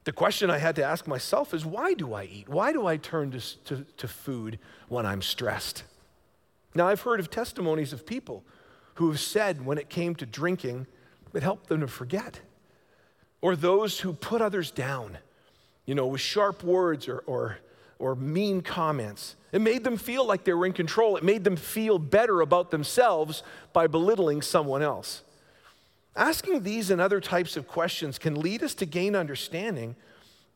The 0.04 0.12
question 0.12 0.50
I 0.50 0.58
had 0.58 0.76
to 0.76 0.84
ask 0.84 1.06
myself 1.06 1.54
is 1.54 1.64
why 1.64 1.94
do 1.94 2.12
I 2.12 2.24
eat? 2.24 2.46
Why 2.46 2.70
do 2.70 2.86
I 2.86 2.98
turn 2.98 3.30
to, 3.30 3.64
to, 3.64 3.86
to 3.96 4.06
food 4.06 4.58
when 4.88 5.06
I'm 5.06 5.22
stressed? 5.22 5.84
Now, 6.74 6.86
I've 6.88 7.00
heard 7.00 7.20
of 7.20 7.30
testimonies 7.30 7.94
of 7.94 8.04
people 8.04 8.44
who 8.96 9.08
have 9.08 9.20
said 9.20 9.64
when 9.64 9.78
it 9.78 9.88
came 9.88 10.14
to 10.16 10.26
drinking, 10.26 10.86
it 11.32 11.42
helped 11.42 11.70
them 11.70 11.80
to 11.80 11.88
forget 11.88 12.40
or 13.40 13.56
those 13.56 14.00
who 14.00 14.12
put 14.12 14.42
others 14.42 14.70
down, 14.70 15.16
you 15.86 15.94
know, 15.94 16.08
with 16.08 16.20
sharp 16.20 16.62
words 16.62 17.08
or, 17.08 17.20
or, 17.26 17.56
or 17.98 18.14
mean 18.14 18.60
comments. 18.60 19.36
It 19.52 19.60
made 19.60 19.84
them 19.84 19.96
feel 19.96 20.26
like 20.26 20.44
they 20.44 20.52
were 20.52 20.66
in 20.66 20.72
control. 20.72 21.16
It 21.16 21.22
made 21.22 21.44
them 21.44 21.56
feel 21.56 21.98
better 21.98 22.40
about 22.40 22.70
themselves 22.70 23.42
by 23.72 23.86
belittling 23.86 24.42
someone 24.42 24.82
else. 24.82 25.22
Asking 26.16 26.62
these 26.62 26.90
and 26.90 27.00
other 27.00 27.20
types 27.20 27.56
of 27.56 27.66
questions 27.66 28.18
can 28.18 28.40
lead 28.40 28.62
us 28.62 28.74
to 28.74 28.86
gain 28.86 29.16
understanding 29.16 29.96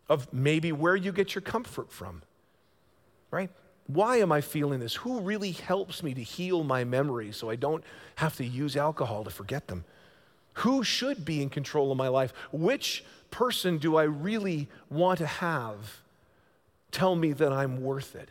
of 0.08 0.32
maybe 0.32 0.72
where 0.72 0.96
you 0.96 1.12
get 1.12 1.34
your 1.34 1.42
comfort 1.42 1.92
from, 1.92 2.22
right? 3.30 3.50
Why 3.86 4.16
am 4.18 4.32
I 4.32 4.40
feeling 4.40 4.80
this? 4.80 4.94
Who 4.96 5.20
really 5.20 5.52
helps 5.52 6.02
me 6.02 6.14
to 6.14 6.22
heal 6.22 6.62
my 6.62 6.84
memories 6.84 7.36
so 7.36 7.50
I 7.50 7.56
don't 7.56 7.82
have 8.16 8.36
to 8.36 8.44
use 8.44 8.76
alcohol 8.76 9.24
to 9.24 9.30
forget 9.30 9.66
them? 9.66 9.84
Who 10.54 10.82
should 10.82 11.24
be 11.24 11.42
in 11.42 11.50
control 11.50 11.90
of 11.90 11.98
my 11.98 12.08
life? 12.08 12.32
Which 12.52 13.04
person 13.30 13.78
do 13.78 13.96
I 13.96 14.02
really 14.02 14.68
want 14.90 15.18
to 15.18 15.26
have 15.26 16.00
tell 16.90 17.14
me 17.14 17.32
that 17.32 17.52
I'm 17.52 17.82
worth 17.82 18.14
it? 18.14 18.28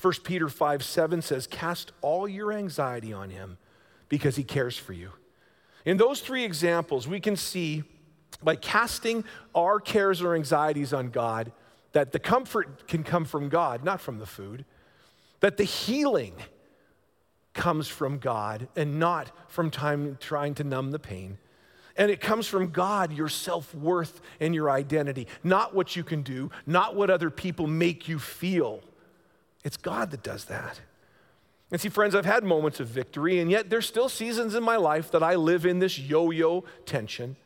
1 0.00 0.12
Peter 0.24 0.48
5 0.48 0.82
7 0.82 1.22
says, 1.22 1.46
Cast 1.46 1.92
all 2.02 2.28
your 2.28 2.52
anxiety 2.52 3.12
on 3.12 3.30
him 3.30 3.58
because 4.08 4.36
he 4.36 4.44
cares 4.44 4.76
for 4.76 4.92
you. 4.92 5.10
In 5.84 5.96
those 5.96 6.20
three 6.20 6.44
examples, 6.44 7.08
we 7.08 7.20
can 7.20 7.36
see 7.36 7.82
by 8.42 8.56
casting 8.56 9.24
our 9.54 9.80
cares 9.80 10.22
or 10.22 10.34
anxieties 10.34 10.92
on 10.92 11.10
God 11.10 11.52
that 11.92 12.12
the 12.12 12.18
comfort 12.18 12.86
can 12.86 13.02
come 13.02 13.24
from 13.24 13.48
God, 13.48 13.82
not 13.82 14.00
from 14.00 14.18
the 14.18 14.26
food, 14.26 14.64
that 15.40 15.56
the 15.56 15.64
healing 15.64 16.34
comes 17.54 17.88
from 17.88 18.18
God 18.18 18.68
and 18.76 18.98
not 18.98 19.32
from 19.48 19.70
time 19.70 20.16
trying 20.20 20.54
to 20.56 20.64
numb 20.64 20.90
the 20.90 20.98
pain. 20.98 21.38
And 21.98 22.12
it 22.12 22.20
comes 22.20 22.46
from 22.46 22.68
God, 22.68 23.12
your 23.12 23.28
self 23.28 23.74
worth 23.74 24.20
and 24.38 24.54
your 24.54 24.70
identity, 24.70 25.26
not 25.42 25.74
what 25.74 25.96
you 25.96 26.04
can 26.04 26.22
do, 26.22 26.50
not 26.64 26.94
what 26.94 27.10
other 27.10 27.28
people 27.28 27.66
make 27.66 28.08
you 28.08 28.20
feel. 28.20 28.80
It's 29.64 29.76
God 29.76 30.12
that 30.12 30.22
does 30.22 30.44
that. 30.44 30.80
And 31.72 31.80
see, 31.80 31.88
friends, 31.88 32.14
I've 32.14 32.24
had 32.24 32.44
moments 32.44 32.78
of 32.78 32.86
victory, 32.86 33.40
and 33.40 33.50
yet 33.50 33.68
there's 33.68 33.86
still 33.86 34.08
seasons 34.08 34.54
in 34.54 34.62
my 34.62 34.76
life 34.76 35.10
that 35.10 35.24
I 35.24 35.34
live 35.34 35.66
in 35.66 35.80
this 35.80 35.98
yo 35.98 36.30
yo 36.30 36.64
tension. 36.86 37.36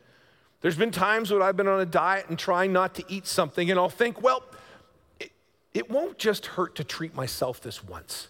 There's 0.61 0.77
been 0.77 0.91
times 0.91 1.31
when 1.31 1.41
I've 1.41 1.57
been 1.57 1.67
on 1.67 1.81
a 1.81 1.85
diet 1.85 2.27
and 2.29 2.37
trying 2.37 2.71
not 2.71 2.93
to 2.95 3.03
eat 3.09 3.25
something, 3.25 3.71
and 3.71 3.79
I'll 3.79 3.89
think, 3.89 4.21
well, 4.21 4.43
it, 5.19 5.31
it 5.73 5.89
won't 5.89 6.19
just 6.19 6.45
hurt 6.45 6.75
to 6.75 6.83
treat 6.83 7.15
myself 7.15 7.59
this 7.59 7.83
once. 7.83 8.29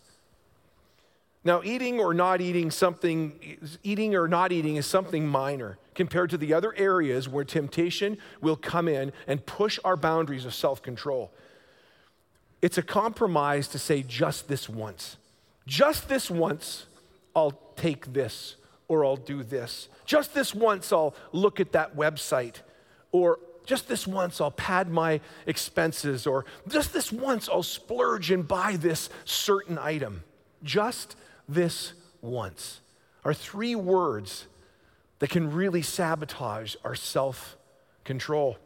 Now, 1.43 1.61
eating 1.63 1.99
or 1.99 2.13
not 2.13 2.39
eating 2.39 2.71
something, 2.71 3.59
eating 3.83 4.15
or 4.15 4.29
not 4.29 4.53
eating 4.53 4.77
is 4.77 4.85
something 4.85 5.27
minor 5.27 5.77
compared 5.95 6.29
to 6.31 6.37
the 6.37 6.53
other 6.53 6.73
areas 6.75 7.27
where 7.29 7.43
temptation 7.43 8.17
will 8.41 8.55
come 8.55 8.87
in 8.87 9.11
and 9.27 9.45
push 9.45 9.79
our 9.83 9.95
boundaries 9.95 10.45
of 10.45 10.53
self 10.53 10.81
control. 10.81 11.31
It's 12.61 12.77
a 12.77 12.83
compromise 12.83 13.67
to 13.69 13.79
say 13.79 14.03
just 14.03 14.47
this 14.47 14.69
once. 14.69 15.17
Just 15.67 16.07
this 16.09 16.29
once, 16.29 16.85
I'll 17.35 17.59
take 17.75 18.13
this 18.13 18.55
or 18.87 19.05
I'll 19.05 19.17
do 19.17 19.43
this. 19.43 19.89
Just 20.05 20.33
this 20.33 20.53
once, 20.53 20.91
I'll 20.91 21.15
look 21.31 21.59
at 21.59 21.71
that 21.73 21.95
website. 21.95 22.57
Or 23.11 23.39
just 23.65 23.87
this 23.87 24.05
once, 24.05 24.41
I'll 24.41 24.51
pad 24.51 24.89
my 24.89 25.19
expenses. 25.45 26.27
Or 26.27 26.45
just 26.67 26.93
this 26.93 27.11
once, 27.11 27.49
I'll 27.49 27.63
splurge 27.63 28.31
and 28.31 28.47
buy 28.47 28.75
this 28.77 29.09
certain 29.25 29.77
item. 29.77 30.23
Just 30.63 31.15
this 31.47 31.93
once 32.21 32.81
are 33.25 33.33
three 33.33 33.75
words 33.75 34.47
that 35.23 35.29
can 35.29 35.53
really 35.53 35.81
sabotage 35.81 36.75
our 36.83 36.95
self 36.95 37.55
control. 38.03 38.57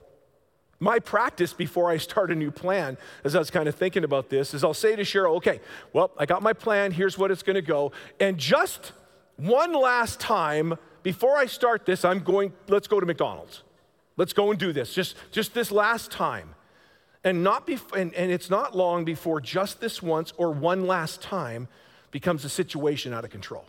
My 0.80 0.98
practice 0.98 1.54
before 1.54 1.92
I 1.92 1.98
start 1.98 2.32
a 2.32 2.36
new 2.36 2.50
plan, 2.50 2.98
as 3.24 3.36
I 3.36 3.38
was 3.38 3.52
kind 3.52 3.70
of 3.70 3.76
thinking 3.76 4.04
about 4.04 4.32
this, 4.32 4.56
is 4.56 4.64
I'll 4.64 4.74
say 4.74 4.96
to 4.96 5.04
Cheryl, 5.04 5.36
okay, 5.36 5.62
well, 5.94 6.10
I 6.18 6.26
got 6.26 6.42
my 6.42 6.54
plan, 6.54 6.92
here's 6.92 7.16
what 7.16 7.30
it's 7.30 7.44
gonna 7.44 7.62
go. 7.62 7.92
And 8.20 8.40
just 8.40 8.94
one 9.36 9.72
last 9.72 10.20
time, 10.20 10.80
before 11.04 11.38
I 11.38 11.46
start 11.46 11.86
this, 11.86 12.04
I'm 12.04 12.22
going, 12.22 12.52
let's 12.68 12.88
go 12.88 13.00
to 13.00 13.06
McDonald's. 13.06 13.62
Let's 14.16 14.34
go 14.34 14.50
and 14.50 14.60
do 14.60 14.74
this, 14.74 14.96
just, 14.96 15.16
just 15.32 15.54
this 15.54 15.72
last 15.72 16.10
time. 16.10 16.56
And, 17.24 17.44
not 17.44 17.68
bef- 17.68 17.96
and, 17.96 18.16
and 18.16 18.32
it's 18.32 18.50
not 18.50 18.76
long 18.76 19.06
before 19.06 19.42
just 19.42 19.80
this 19.80 20.02
once 20.02 20.34
or 20.38 20.50
one 20.50 20.88
last 20.88 21.22
time 21.22 21.68
becomes 22.10 22.46
a 22.46 22.50
situation 22.50 23.14
out 23.14 23.26
of 23.26 23.30
control. 23.30 23.66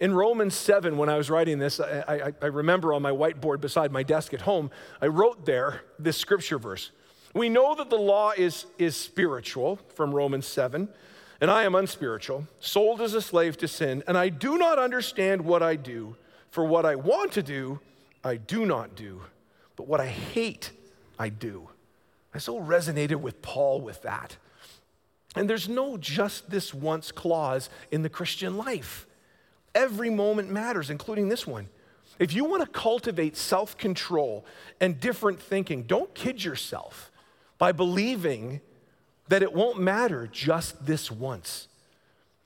In 0.00 0.14
Romans 0.14 0.54
7, 0.54 0.96
when 0.96 1.08
I 1.08 1.16
was 1.16 1.30
writing 1.30 1.58
this, 1.58 1.78
I, 1.78 2.04
I, 2.08 2.32
I, 2.42 2.46
remember 2.46 2.92
on 2.92 3.00
my 3.00 3.12
whiteboard 3.12 3.60
beside 3.60 3.92
my 3.92 4.02
desk 4.02 4.34
at 4.34 4.40
home, 4.40 4.70
I 5.00 5.06
wrote 5.06 5.46
there 5.46 5.82
this 5.98 6.16
scripture 6.16 6.58
verse. 6.58 6.90
We 7.32 7.48
know 7.48 7.74
that 7.76 7.90
the 7.90 7.96
law 7.96 8.32
is, 8.36 8.66
is 8.76 8.96
spiritual, 8.96 9.78
from 9.94 10.12
Romans 10.12 10.46
7, 10.46 10.88
and 11.40 11.50
I 11.50 11.62
am 11.62 11.74
unspiritual, 11.74 12.46
sold 12.58 13.00
as 13.00 13.14
a 13.14 13.22
slave 13.22 13.56
to 13.58 13.68
sin, 13.68 14.02
and 14.08 14.18
I 14.18 14.30
do 14.30 14.58
not 14.58 14.78
understand 14.78 15.42
what 15.44 15.62
I 15.62 15.76
do. 15.76 16.16
For 16.50 16.64
what 16.64 16.86
I 16.86 16.94
want 16.94 17.32
to 17.32 17.42
do, 17.42 17.80
I 18.22 18.36
do 18.36 18.64
not 18.64 18.94
do, 18.94 19.22
but 19.74 19.88
what 19.88 20.00
I 20.00 20.06
hate, 20.06 20.70
I 21.18 21.28
do. 21.28 21.68
I 22.32 22.38
so 22.38 22.60
resonated 22.60 23.16
with 23.16 23.42
Paul 23.42 23.80
with 23.80 24.02
that. 24.02 24.36
And 25.36 25.50
there's 25.50 25.68
no 25.68 25.96
just 25.96 26.50
this 26.50 26.72
once 26.72 27.10
clause 27.10 27.68
in 27.90 28.02
the 28.02 28.08
Christian 28.08 28.56
life. 28.56 29.06
Every 29.74 30.10
moment 30.10 30.50
matters, 30.50 30.90
including 30.90 31.28
this 31.28 31.46
one. 31.46 31.68
If 32.18 32.32
you 32.32 32.44
want 32.44 32.62
to 32.62 32.68
cultivate 32.68 33.36
self 33.36 33.76
control 33.76 34.44
and 34.80 35.00
different 35.00 35.40
thinking, 35.40 35.82
don't 35.82 36.14
kid 36.14 36.44
yourself 36.44 37.10
by 37.58 37.72
believing 37.72 38.60
that 39.28 39.42
it 39.42 39.52
won't 39.52 39.80
matter 39.80 40.28
just 40.30 40.86
this 40.86 41.10
once. 41.10 41.68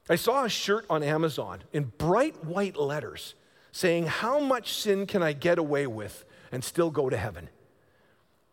I 0.08 0.16
saw 0.16 0.44
a 0.44 0.48
shirt 0.48 0.86
on 0.88 1.02
Amazon 1.02 1.62
in 1.72 1.92
bright 1.98 2.44
white 2.44 2.76
letters 2.76 3.34
saying, 3.72 4.06
How 4.06 4.38
much 4.38 4.72
sin 4.72 5.06
can 5.06 5.22
I 5.22 5.32
get 5.32 5.58
away 5.58 5.86
with 5.86 6.24
and 6.50 6.64
still 6.64 6.90
go 6.90 7.10
to 7.10 7.16
heaven? 7.16 7.50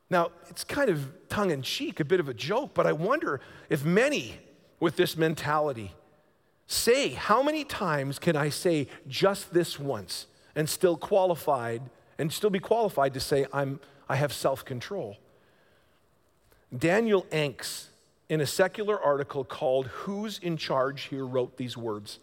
Now, 0.09 0.31
it's 0.49 0.63
kind 0.63 0.89
of 0.89 1.13
tongue 1.29 1.51
in 1.51 1.61
cheek, 1.61 1.99
a 1.99 2.05
bit 2.05 2.19
of 2.19 2.29
a 2.29 2.33
joke, 2.33 2.71
but 2.73 2.85
I 2.85 2.91
wonder 2.91 3.41
if 3.69 3.83
many 3.83 4.39
with 4.79 4.97
this 4.97 5.17
mentality 5.17 5.93
say, 6.67 7.09
How 7.09 7.43
many 7.43 7.63
times 7.63 8.19
can 8.19 8.35
I 8.35 8.49
say 8.49 8.87
just 9.07 9.53
this 9.53 9.79
once 9.79 10.27
and 10.55 10.69
still 10.69 10.97
qualified 10.97 11.81
and 12.17 12.31
still 12.31 12.49
be 12.49 12.59
qualified 12.59 13.13
to 13.13 13.19
say, 13.19 13.45
I'm, 13.51 13.79
I 14.07 14.15
have 14.15 14.33
self 14.33 14.63
control? 14.65 15.17
Daniel 16.75 17.23
Akst, 17.31 17.87
in 18.27 18.41
a 18.41 18.45
secular 18.45 18.99
article 18.99 19.43
called 19.43 19.87
Who's 19.87 20.39
in 20.39 20.57
Charge 20.57 21.03
Here, 21.03 21.25
wrote 21.25 21.57
these 21.57 21.77
words 21.77 22.19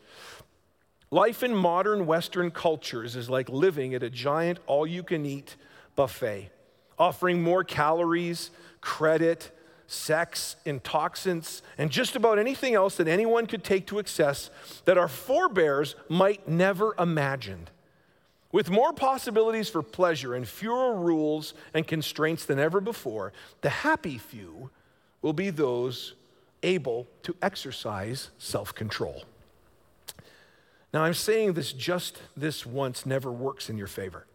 Life 1.11 1.43
in 1.43 1.55
modern 1.55 2.07
Western 2.07 2.51
cultures 2.51 3.17
is 3.17 3.29
like 3.29 3.49
living 3.49 3.95
at 3.95 4.03
a 4.03 4.11
giant 4.11 4.59
all 4.67 4.87
you 4.87 5.03
can 5.03 5.27
eat 5.27 5.57
buffet 5.95 6.51
offering 6.99 7.43
more 7.43 7.65
calories, 7.65 8.51
credit, 8.81 9.51
sex, 9.93 10.57
intoxicants, 10.65 11.63
and 11.77 11.91
just 11.91 12.17
about 12.17 12.39
anything 12.39 12.75
else 12.75 12.97
that 12.97 13.09
anyone 13.09 13.47
could 13.47 13.63
take 13.63 13.87
to 13.87 13.99
excess 13.99 14.51
that 14.85 14.99
our 14.99 15.09
forebears 15.09 15.95
might 16.09 16.49
never 16.49 16.95
imagined. 16.99 17.71
With 18.51 18.71
more 18.71 18.93
possibilities 18.93 19.69
for 19.69 19.83
pleasure 19.83 20.35
and 20.35 20.47
fewer 20.47 20.95
rules 20.95 21.55
and 21.73 21.87
constraints 21.87 22.45
than 22.45 22.59
ever 22.59 22.81
before, 22.81 23.33
the 23.61 23.71
happy 23.71 24.19
few 24.19 24.71
will 25.23 25.33
be 25.33 25.51
those 25.51 26.15
able 26.63 27.07
to 27.23 27.35
exercise 27.43 28.31
self 28.39 28.75
control. 28.75 29.25
Now, 30.93 31.05
I'm 31.05 31.15
saying 31.15 31.55
this 31.55 31.73
just 31.73 32.21
this 32.37 32.67
once 32.67 33.07
never 33.07 33.33
works 33.33 33.71
in 33.71 33.79
your 33.79 33.87
favor. 33.87 34.27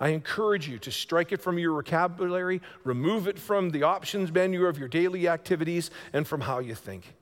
I 0.00 0.10
encourage 0.10 0.68
you 0.68 0.78
to 0.78 0.92
strike 0.92 1.32
it 1.32 1.40
from 1.40 1.58
your 1.58 1.74
vocabulary, 1.74 2.60
remove 2.84 3.26
it 3.26 3.38
from 3.38 3.70
the 3.70 3.82
options 3.82 4.32
menu 4.32 4.66
of 4.66 4.78
your 4.78 4.88
daily 4.88 5.28
activities, 5.28 5.90
and 6.12 6.26
from 6.26 6.42
how 6.42 6.60
you 6.60 6.74
think. 6.74 7.14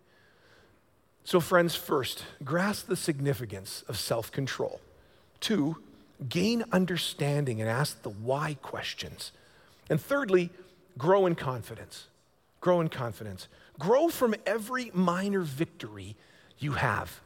So, 1.25 1.41
friends, 1.41 1.75
first, 1.75 2.25
grasp 2.45 2.87
the 2.87 2.97
significance 2.97 3.83
of 3.89 3.99
self 3.99 4.31
control. 4.31 4.81
Two, 5.41 5.79
gain 6.29 6.65
understanding 6.73 7.61
and 7.61 7.69
ask 7.69 8.03
the 8.03 8.11
why 8.11 8.57
questions. 8.63 9.33
And 9.91 10.01
thirdly, 10.01 10.51
grow 10.99 11.27
in 11.27 11.35
confidence. 11.35 12.07
Grow 12.61 12.81
in 12.81 12.89
confidence. 12.89 13.49
Grow 13.79 14.09
from 14.09 14.35
every 14.47 14.91
minor 14.95 15.41
victory 15.41 16.17
you 16.59 16.73
have. 16.73 17.21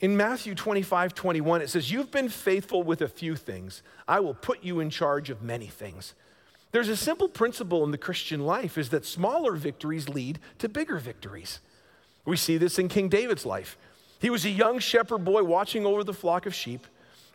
In 0.00 0.16
Matthew 0.16 0.54
25, 0.54 1.14
21, 1.14 1.62
it 1.62 1.70
says, 1.70 1.90
You've 1.90 2.10
been 2.10 2.28
faithful 2.28 2.82
with 2.82 3.00
a 3.00 3.08
few 3.08 3.36
things. 3.36 3.82
I 4.06 4.20
will 4.20 4.34
put 4.34 4.62
you 4.62 4.80
in 4.80 4.90
charge 4.90 5.30
of 5.30 5.42
many 5.42 5.66
things. 5.66 6.14
There's 6.72 6.88
a 6.88 6.96
simple 6.96 7.28
principle 7.28 7.84
in 7.84 7.92
the 7.92 7.98
Christian 7.98 8.40
life 8.40 8.76
is 8.76 8.88
that 8.88 9.06
smaller 9.06 9.54
victories 9.54 10.08
lead 10.08 10.40
to 10.58 10.68
bigger 10.68 10.98
victories. 10.98 11.60
We 12.24 12.36
see 12.36 12.56
this 12.56 12.78
in 12.78 12.88
King 12.88 13.08
David's 13.08 13.46
life. 13.46 13.78
He 14.20 14.30
was 14.30 14.44
a 14.44 14.50
young 14.50 14.78
shepherd 14.80 15.24
boy 15.24 15.44
watching 15.44 15.86
over 15.86 16.02
the 16.02 16.12
flock 16.12 16.46
of 16.46 16.54
sheep. 16.54 16.86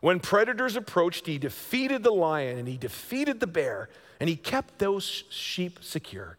When 0.01 0.19
predators 0.19 0.75
approached, 0.75 1.27
he 1.27 1.37
defeated 1.37 2.03
the 2.03 2.11
lion 2.11 2.57
and 2.57 2.67
he 2.67 2.77
defeated 2.77 3.39
the 3.39 3.47
bear, 3.47 3.89
and 4.19 4.27
he 4.27 4.35
kept 4.35 4.79
those 4.79 5.23
sheep 5.29 5.79
secure. 5.81 6.38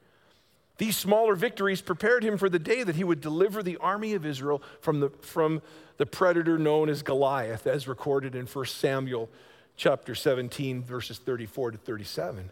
These 0.80 0.96
smaller 0.96 1.34
victories 1.34 1.82
prepared 1.82 2.24
him 2.24 2.38
for 2.38 2.48
the 2.48 2.58
day 2.58 2.84
that 2.84 2.96
he 2.96 3.04
would 3.04 3.20
deliver 3.20 3.62
the 3.62 3.76
army 3.76 4.14
of 4.14 4.24
Israel 4.24 4.62
from 4.80 5.00
the, 5.00 5.10
from 5.20 5.60
the 5.98 6.06
predator 6.06 6.56
known 6.56 6.88
as 6.88 7.02
Goliath, 7.02 7.66
as 7.66 7.86
recorded 7.86 8.34
in 8.34 8.46
1 8.46 8.64
Samuel 8.64 9.28
chapter 9.76 10.14
17, 10.14 10.82
verses 10.82 11.18
34 11.18 11.72
to 11.72 11.76
37. 11.76 12.50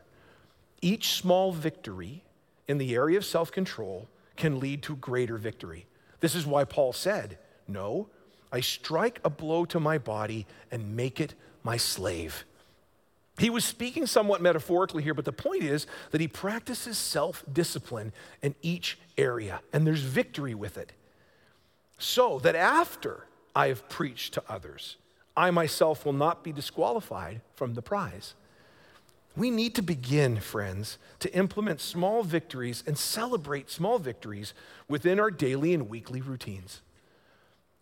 Each 0.83 1.13
small 1.13 1.53
victory 1.53 2.23
in 2.67 2.77
the 2.77 2.95
area 2.95 3.17
of 3.17 3.25
self 3.25 3.51
control 3.51 4.09
can 4.37 4.61
lead 4.61 4.83
to 4.83 4.97
greater 4.97 5.39
victory. 5.39 5.87
This 6.21 6.35
is 6.35 6.45
why 6.45 6.65
Paul 6.65 6.93
said, 6.93 7.39
No, 7.67 8.11
I 8.53 8.61
strike 8.61 9.21
a 9.25 9.31
blow 9.31 9.65
to 9.65 9.81
my 9.81 9.97
body 9.97 10.47
and 10.71 10.95
make 10.95 11.19
it 11.19 11.33
my 11.63 11.79
slave. 11.79 12.45
He 13.39 13.51
was 13.51 13.65
speaking 13.65 14.07
somewhat 14.07 14.43
metaphorically 14.43 15.03
here, 15.03 15.15
but 15.15 15.25
the 15.25 15.33
point 15.33 15.63
is 15.63 15.87
that 16.11 16.21
he 16.21 16.29
practices 16.29 16.99
self 16.99 17.45
discipline 17.53 18.13
in 18.43 18.55
each 18.63 18.99
area, 19.17 19.61
and 19.73 19.87
there's 19.87 20.01
victory 20.01 20.55
with 20.55 20.77
it. 20.77 20.93
So 21.99 22.39
that 22.41 22.55
after 22.57 23.25
I 23.59 23.69
have 23.69 23.89
preached 23.89 24.35
to 24.35 24.43
others. 24.49 24.97
I 25.37 25.51
myself 25.51 26.07
will 26.07 26.13
not 26.13 26.45
be 26.45 26.53
disqualified 26.53 27.41
from 27.57 27.75
the 27.75 27.83
prize. 27.83 28.35
We 29.37 29.51
need 29.51 29.75
to 29.75 29.83
begin, 29.83 30.39
friends, 30.39 30.99
to 31.19 31.33
implement 31.35 31.81
small 31.81 32.23
victories 32.23 32.85
and 32.87 32.97
celebrate 32.97 33.69
small 33.69 33.99
victories 33.99 34.55
within 34.89 35.19
our 35.19 35.33
daily 35.33 35.75
and 35.75 35.89
weekly 35.89 36.21
routines. 36.21 36.83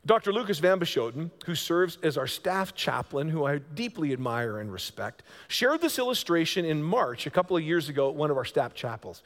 Dr. 0.07 0.33
Lucas 0.33 0.61
Van 0.61 0.79
Beschoten, 0.79 1.33
who 1.47 1.57
serves 1.57 1.99
as 2.01 2.17
our 2.17 2.29
staff 2.29 2.77
chaplain, 2.77 3.29
who 3.29 3.45
I 3.45 3.59
deeply 3.59 4.13
admire 4.13 4.61
and 4.61 4.73
respect, 4.73 5.25
shared 5.49 5.81
this 5.81 5.99
illustration 5.99 6.65
in 6.65 6.81
March 6.81 7.27
a 7.27 7.31
couple 7.31 7.57
of 7.57 7.65
years 7.65 7.89
ago 7.89 8.09
at 8.09 8.15
one 8.15 8.31
of 8.31 8.37
our 8.37 8.45
staff 8.45 8.73
chapels. 8.73 9.25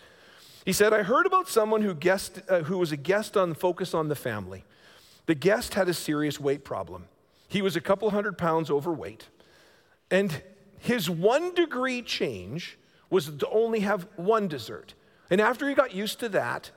He 0.64 0.72
said, 0.72 0.94
I 0.94 1.02
heard 1.02 1.26
about 1.26 1.48
someone 1.48 1.82
who, 1.82 1.92
guest, 1.94 2.40
uh, 2.48 2.60
who 2.60 2.78
was 2.78 2.92
a 2.92 2.96
guest 2.96 3.36
on 3.36 3.52
Focus 3.52 3.92
on 3.92 4.08
the 4.08 4.14
Family. 4.14 4.64
The 5.26 5.34
guest 5.34 5.74
had 5.74 5.88
a 5.90 5.94
serious 5.94 6.40
weight 6.40 6.64
problem. 6.64 7.04
He 7.48 7.60
was 7.60 7.76
a 7.76 7.80
couple 7.80 8.08
hundred 8.10 8.38
pounds 8.38 8.70
overweight. 8.70 9.28
And 10.10 10.42
his 10.78 11.10
one 11.10 11.54
degree 11.54 12.00
change 12.00 12.78
was 13.10 13.26
to 13.28 13.48
only 13.50 13.80
have 13.80 14.06
one 14.16 14.48
dessert. 14.48 14.94
And 15.28 15.42
after 15.42 15.68
he 15.68 15.74
got 15.74 15.94
used 15.94 16.20
to 16.20 16.28
that, 16.30 16.70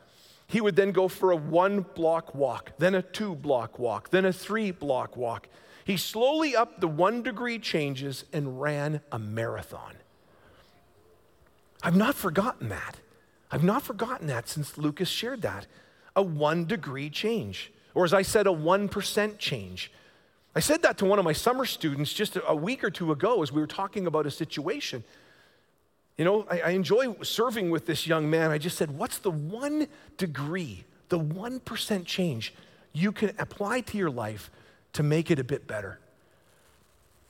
he 0.53 0.61
would 0.61 0.75
then 0.75 0.91
go 0.91 1.07
for 1.07 1.31
a 1.31 1.35
one 1.35 1.79
block 1.95 2.35
walk, 2.35 2.73
then 2.77 2.93
a 2.93 3.01
two 3.01 3.33
block 3.33 3.79
walk, 3.79 4.11
then 4.11 4.23
a 4.23 4.31
three 4.31 4.69
block 4.69 5.17
walk. 5.17 5.47
He 5.83 5.97
slowly 5.97 6.55
upped 6.55 6.79
the 6.79 6.87
one 6.87 7.23
degree 7.23 7.57
changes 7.57 8.25
and 8.31 8.61
ran 8.61 9.01
a 9.11 9.17
marathon. 9.17 9.95
I've 11.81 11.95
not 11.95 12.13
forgotten 12.13 12.69
that. 12.69 12.97
I've 13.49 13.63
not 13.63 13.81
forgotten 13.81 14.27
that 14.27 14.47
since 14.47 14.77
Lucas 14.77 15.09
shared 15.09 15.41
that. 15.41 15.65
A 16.15 16.21
one 16.21 16.65
degree 16.65 17.09
change, 17.09 17.73
or 17.95 18.05
as 18.05 18.13
I 18.13 18.21
said, 18.21 18.45
a 18.45 18.51
1% 18.51 19.39
change. 19.39 19.91
I 20.55 20.59
said 20.59 20.83
that 20.83 20.99
to 20.99 21.05
one 21.05 21.17
of 21.17 21.25
my 21.25 21.33
summer 21.33 21.65
students 21.65 22.13
just 22.13 22.37
a 22.47 22.55
week 22.55 22.83
or 22.83 22.91
two 22.91 23.11
ago 23.11 23.41
as 23.41 23.51
we 23.51 23.59
were 23.59 23.65
talking 23.65 24.05
about 24.05 24.27
a 24.27 24.31
situation. 24.31 25.03
You 26.17 26.25
know, 26.25 26.45
I, 26.49 26.59
I, 26.61 26.69
enjoy 26.71 27.15
serving 27.23 27.71
with 27.71 27.87
this 27.87 28.05
young 28.05 28.29
man. 28.29 28.51
I 28.51 28.57
just 28.59 28.77
said, 28.77 28.91
What's 28.91 29.17
the 29.17 29.31
one 29.31 29.87
degree, 30.17 30.85
the 31.09 31.19
1% 31.19 32.05
change 32.05 32.53
you 32.91 33.11
can 33.11 33.31
apply 33.39 33.81
to 33.81 33.97
your 33.97 34.11
life 34.11 34.51
to 34.93 35.01
make 35.01 35.31
it 35.31 35.39
a 35.39 35.43
bit 35.43 35.65
better? 35.65 35.99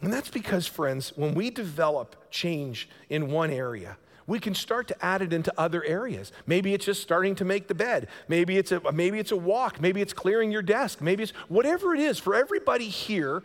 And 0.01 0.11
that's 0.11 0.29
because, 0.29 0.67
friends, 0.67 1.13
when 1.15 1.33
we 1.33 1.49
develop 1.49 2.29
change 2.29 2.89
in 3.09 3.31
one 3.31 3.51
area, 3.51 3.95
we 4.27 4.37
can 4.37 4.53
start 4.53 4.89
to 4.89 5.05
add 5.05 5.21
it 5.21 5.31
into 5.31 5.53
other 5.57 5.83
areas. 5.85 6.33
Maybe 6.45 6.73
it's 6.73 6.85
just 6.85 7.01
starting 7.01 7.35
to 7.35 7.45
make 7.45 7.69
the 7.69 7.75
bed. 7.75 8.09
Maybe 8.27 8.57
it's 8.57 8.73
a, 8.73 8.91
maybe 8.91 9.19
it's 9.19 9.31
a 9.31 9.37
walk. 9.37 9.79
Maybe 9.79 10.01
it's 10.01 10.13
clearing 10.13 10.51
your 10.51 10.61
desk. 10.61 11.01
Maybe 11.01 11.23
it's 11.23 11.31
whatever 11.47 11.93
it 11.93 12.01
is. 12.01 12.19
For 12.19 12.35
everybody 12.35 12.89
here 12.89 13.43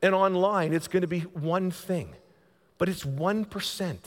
and 0.00 0.14
online, 0.14 0.72
it's 0.72 0.88
going 0.88 1.02
to 1.02 1.08
be 1.08 1.20
one 1.20 1.72
thing, 1.72 2.14
but 2.78 2.88
it's 2.88 3.04
1%. 3.04 3.98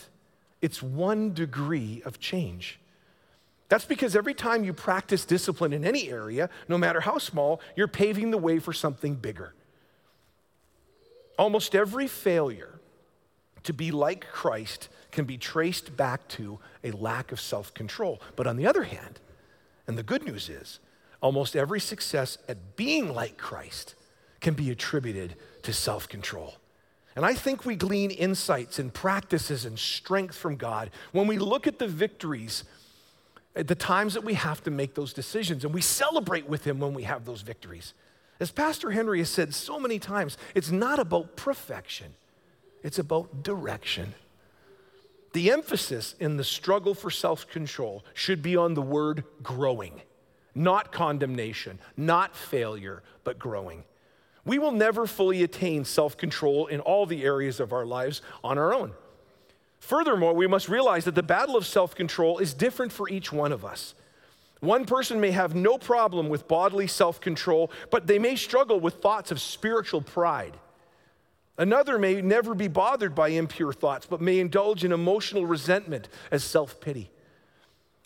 It's 0.61 0.83
one 0.83 1.33
degree 1.33 2.01
of 2.05 2.19
change. 2.19 2.79
That's 3.69 3.85
because 3.85 4.15
every 4.15 4.33
time 4.33 4.63
you 4.63 4.73
practice 4.73 5.25
discipline 5.25 5.73
in 5.73 5.85
any 5.85 6.09
area, 6.09 6.49
no 6.67 6.77
matter 6.77 7.01
how 7.01 7.19
small, 7.19 7.61
you're 7.75 7.87
paving 7.87 8.31
the 8.31 8.37
way 8.37 8.59
for 8.59 8.73
something 8.73 9.15
bigger. 9.15 9.53
Almost 11.37 11.75
every 11.75 12.07
failure 12.07 12.79
to 13.63 13.73
be 13.73 13.91
like 13.91 14.27
Christ 14.31 14.89
can 15.11 15.25
be 15.25 15.37
traced 15.37 15.95
back 15.95 16.27
to 16.29 16.59
a 16.83 16.91
lack 16.91 17.31
of 17.31 17.39
self 17.39 17.73
control. 17.73 18.21
But 18.35 18.47
on 18.47 18.57
the 18.57 18.67
other 18.67 18.83
hand, 18.83 19.19
and 19.87 19.97
the 19.97 20.03
good 20.03 20.25
news 20.25 20.49
is, 20.49 20.79
almost 21.21 21.55
every 21.55 21.79
success 21.79 22.37
at 22.47 22.75
being 22.75 23.13
like 23.13 23.37
Christ 23.37 23.95
can 24.39 24.53
be 24.53 24.71
attributed 24.71 25.35
to 25.63 25.73
self 25.73 26.09
control. 26.09 26.55
And 27.19 27.25
I 27.25 27.33
think 27.33 27.65
we 27.65 27.75
glean 27.75 28.11
insights 28.11 28.79
and 28.79 28.93
practices 28.93 29.65
and 29.65 29.77
strength 29.77 30.37
from 30.37 30.55
God 30.55 30.89
when 31.11 31.27
we 31.27 31.37
look 31.37 31.67
at 31.67 31.77
the 31.77 31.85
victories 31.85 32.63
at 33.57 33.67
the 33.67 33.75
times 33.75 34.13
that 34.13 34.23
we 34.23 34.35
have 34.35 34.63
to 34.63 34.71
make 34.71 34.95
those 34.95 35.11
decisions. 35.11 35.65
And 35.65 35.73
we 35.73 35.81
celebrate 35.81 36.47
with 36.47 36.63
Him 36.63 36.79
when 36.79 36.93
we 36.93 37.03
have 37.03 37.25
those 37.25 37.41
victories. 37.41 37.93
As 38.39 38.51
Pastor 38.51 38.91
Henry 38.91 39.19
has 39.19 39.29
said 39.29 39.53
so 39.53 39.77
many 39.81 39.99
times, 39.99 40.37
it's 40.55 40.71
not 40.71 40.97
about 40.97 41.35
perfection, 41.35 42.13
it's 42.83 42.99
about 42.99 43.43
direction. 43.43 44.13
The 45.33 45.51
emphasis 45.51 46.15
in 46.21 46.37
the 46.37 46.45
struggle 46.45 46.93
for 46.93 47.11
self 47.11 47.49
control 47.49 48.05
should 48.13 48.41
be 48.41 48.55
on 48.55 48.75
the 48.75 48.81
word 48.81 49.25
growing, 49.43 50.03
not 50.55 50.93
condemnation, 50.93 51.79
not 51.97 52.33
failure, 52.33 53.03
but 53.25 53.37
growing. 53.37 53.83
We 54.49 54.57
will 54.57 54.71
never 54.71 55.05
fully 55.05 55.43
attain 55.43 55.85
self 55.85 56.17
control 56.17 56.65
in 56.65 56.79
all 56.79 57.05
the 57.05 57.23
areas 57.23 57.59
of 57.59 57.71
our 57.71 57.85
lives 57.85 58.23
on 58.43 58.57
our 58.57 58.73
own. 58.73 58.93
Furthermore, 59.79 60.33
we 60.33 60.47
must 60.47 60.67
realize 60.67 61.05
that 61.05 61.13
the 61.13 61.21
battle 61.21 61.55
of 61.55 61.67
self 61.67 61.93
control 61.93 62.39
is 62.39 62.55
different 62.55 62.91
for 62.91 63.07
each 63.09 63.31
one 63.31 63.51
of 63.51 63.63
us. 63.63 63.93
One 64.59 64.85
person 64.85 65.21
may 65.21 65.29
have 65.29 65.53
no 65.53 65.77
problem 65.77 66.29
with 66.29 66.47
bodily 66.47 66.87
self 66.87 67.21
control, 67.21 67.69
but 67.91 68.07
they 68.07 68.17
may 68.17 68.35
struggle 68.35 68.79
with 68.79 68.95
thoughts 68.95 69.29
of 69.29 69.39
spiritual 69.39 70.01
pride. 70.01 70.57
Another 71.59 71.99
may 71.99 72.19
never 72.19 72.55
be 72.55 72.67
bothered 72.67 73.13
by 73.13 73.27
impure 73.27 73.71
thoughts, 73.71 74.07
but 74.07 74.19
may 74.19 74.39
indulge 74.39 74.83
in 74.83 74.91
emotional 74.91 75.45
resentment 75.45 76.09
as 76.31 76.43
self 76.43 76.81
pity. 76.81 77.11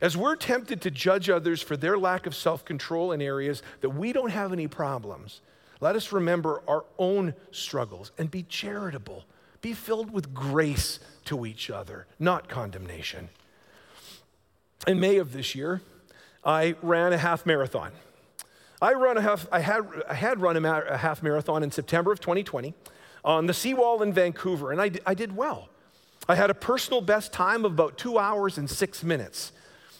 As 0.01 0.17
we're 0.17 0.35
tempted 0.35 0.81
to 0.81 0.91
judge 0.91 1.29
others 1.29 1.61
for 1.61 1.77
their 1.77 1.97
lack 1.97 2.25
of 2.25 2.35
self 2.35 2.65
control 2.65 3.13
in 3.13 3.21
areas 3.21 3.63
that 3.79 3.91
we 3.91 4.11
don't 4.11 4.31
have 4.31 4.51
any 4.51 4.67
problems, 4.67 5.39
let 5.83 5.97
us 5.97 6.13
remember 6.13 6.61
our 6.65 6.85
own 6.97 7.33
struggles 7.51 8.13
and 8.17 8.31
be 8.31 8.43
charitable. 8.43 9.25
Be 9.61 9.73
filled 9.73 10.11
with 10.11 10.33
grace 10.33 10.99
to 11.25 11.45
each 11.45 11.69
other, 11.69 12.07
not 12.17 12.47
condemnation. 12.47 13.27
In 14.87 15.01
May 15.01 15.17
of 15.17 15.33
this 15.33 15.55
year, 15.55 15.81
I 16.45 16.75
ran 16.81 17.11
a 17.11 17.17
half 17.17 17.45
marathon. 17.45 17.91
I, 18.81 18.93
run 18.93 19.17
a 19.17 19.21
half, 19.21 19.45
I, 19.51 19.59
had, 19.59 19.81
I 20.07 20.13
had 20.13 20.39
run 20.39 20.55
a, 20.55 20.81
a 20.89 20.97
half 20.97 21.21
marathon 21.21 21.63
in 21.63 21.71
September 21.71 22.13
of 22.13 22.21
2020 22.21 22.73
on 23.25 23.47
the 23.47 23.53
seawall 23.53 24.01
in 24.01 24.13
Vancouver, 24.13 24.71
and 24.71 24.81
I, 24.81 24.89
I 25.05 25.13
did 25.13 25.35
well. 25.35 25.67
I 26.29 26.35
had 26.35 26.49
a 26.49 26.53
personal 26.53 27.01
best 27.01 27.33
time 27.33 27.65
of 27.65 27.73
about 27.73 27.97
two 27.97 28.17
hours 28.17 28.57
and 28.57 28.69
six 28.69 29.03
minutes. 29.03 29.51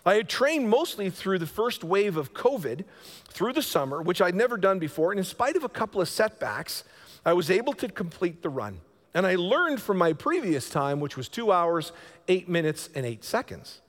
I 0.05 0.15
had 0.15 0.27
trained 0.27 0.69
mostly 0.69 1.09
through 1.09 1.39
the 1.39 1.47
first 1.47 1.83
wave 1.83 2.17
of 2.17 2.33
COVID 2.33 2.83
through 3.29 3.53
the 3.53 3.61
summer, 3.61 4.01
which 4.01 4.21
I'd 4.21 4.35
never 4.35 4.57
done 4.57 4.79
before, 4.79 5.11
and 5.11 5.19
in 5.19 5.25
spite 5.25 5.55
of 5.55 5.63
a 5.63 5.69
couple 5.69 6.01
of 6.01 6.09
setbacks, 6.09 6.83
I 7.25 7.33
was 7.33 7.49
able 7.49 7.73
to 7.73 7.87
complete 7.87 8.41
the 8.41 8.49
run. 8.49 8.81
And 9.13 9.25
I 9.25 9.35
learned 9.35 9.81
from 9.81 9.97
my 9.97 10.11
previous 10.13 10.69
time, 10.69 10.99
which 10.99 11.15
was 11.15 11.29
two 11.29 11.51
hours, 11.51 11.91
eight 12.27 12.49
minutes, 12.49 12.89
and 12.95 13.05
eight 13.05 13.23
seconds. 13.23 13.81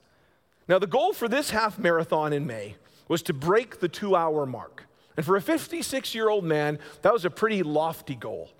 Now, 0.67 0.79
the 0.79 0.87
goal 0.87 1.13
for 1.13 1.27
this 1.27 1.49
half 1.49 1.77
marathon 1.77 2.31
in 2.31 2.47
May 2.47 2.75
was 3.07 3.21
to 3.23 3.33
break 3.33 3.79
the 3.79 3.89
two 3.89 4.15
hour 4.15 4.45
mark. 4.45 4.85
And 5.17 5.25
for 5.25 5.35
a 5.35 5.41
56 5.41 6.15
year 6.15 6.29
old 6.29 6.43
man, 6.43 6.79
that 7.01 7.13
was 7.13 7.25
a 7.25 7.29
pretty 7.29 7.63
lofty 7.63 8.15
goal. 8.15 8.51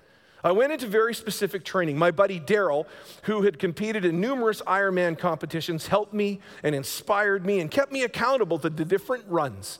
I 0.45 0.51
went 0.51 0.71
into 0.71 0.85
very 0.85 1.15
specific 1.15 1.65
training. 1.65 1.97
My 1.97 2.11
buddy 2.11 2.39
Daryl, 2.39 2.85
who 3.23 3.41
had 3.41 3.57
competed 3.57 4.05
in 4.05 4.21
numerous 4.21 4.61
Ironman 4.61 5.17
competitions, 5.17 5.87
helped 5.87 6.13
me 6.13 6.39
and 6.61 6.75
inspired 6.75 7.43
me 7.43 7.59
and 7.61 7.71
kept 7.71 7.91
me 7.91 8.03
accountable 8.03 8.59
to 8.59 8.69
the 8.69 8.85
different 8.85 9.25
runs. 9.27 9.79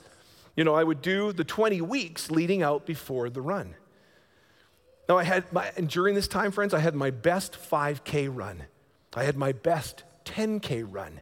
You 0.56 0.64
know, 0.64 0.74
I 0.74 0.82
would 0.82 1.02
do 1.02 1.32
the 1.32 1.44
20 1.44 1.80
weeks 1.82 2.32
leading 2.32 2.64
out 2.64 2.84
before 2.84 3.30
the 3.30 3.40
run. 3.40 3.76
Now, 5.08 5.18
I 5.18 5.22
had 5.22 5.52
my, 5.52 5.70
and 5.76 5.88
during 5.88 6.16
this 6.16 6.26
time, 6.26 6.50
friends, 6.50 6.74
I 6.74 6.80
had 6.80 6.96
my 6.96 7.12
best 7.12 7.52
5K 7.52 8.28
run. 8.28 8.64
I 9.14 9.22
had 9.22 9.36
my 9.36 9.52
best 9.52 10.02
10K 10.24 10.84
run. 10.84 11.20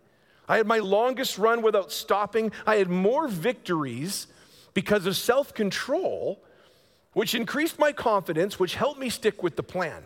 I 0.49 0.57
had 0.57 0.67
my 0.67 0.79
longest 0.79 1.37
run 1.37 1.61
without 1.61 1.93
stopping. 1.93 2.51
I 2.67 2.77
had 2.77 2.89
more 2.89 3.29
victories 3.29 4.27
because 4.73 5.05
of 5.05 5.17
self 5.17 5.53
control 5.53 6.43
which 7.15 7.35
increased 7.35 7.79
my 7.79 7.93
confidence, 7.93 8.59
which 8.59 8.75
helped 8.75 9.01
me 9.01 9.09
stick 9.09 9.43
with 9.43 9.57
the 9.57 9.63
plan. 9.63 10.05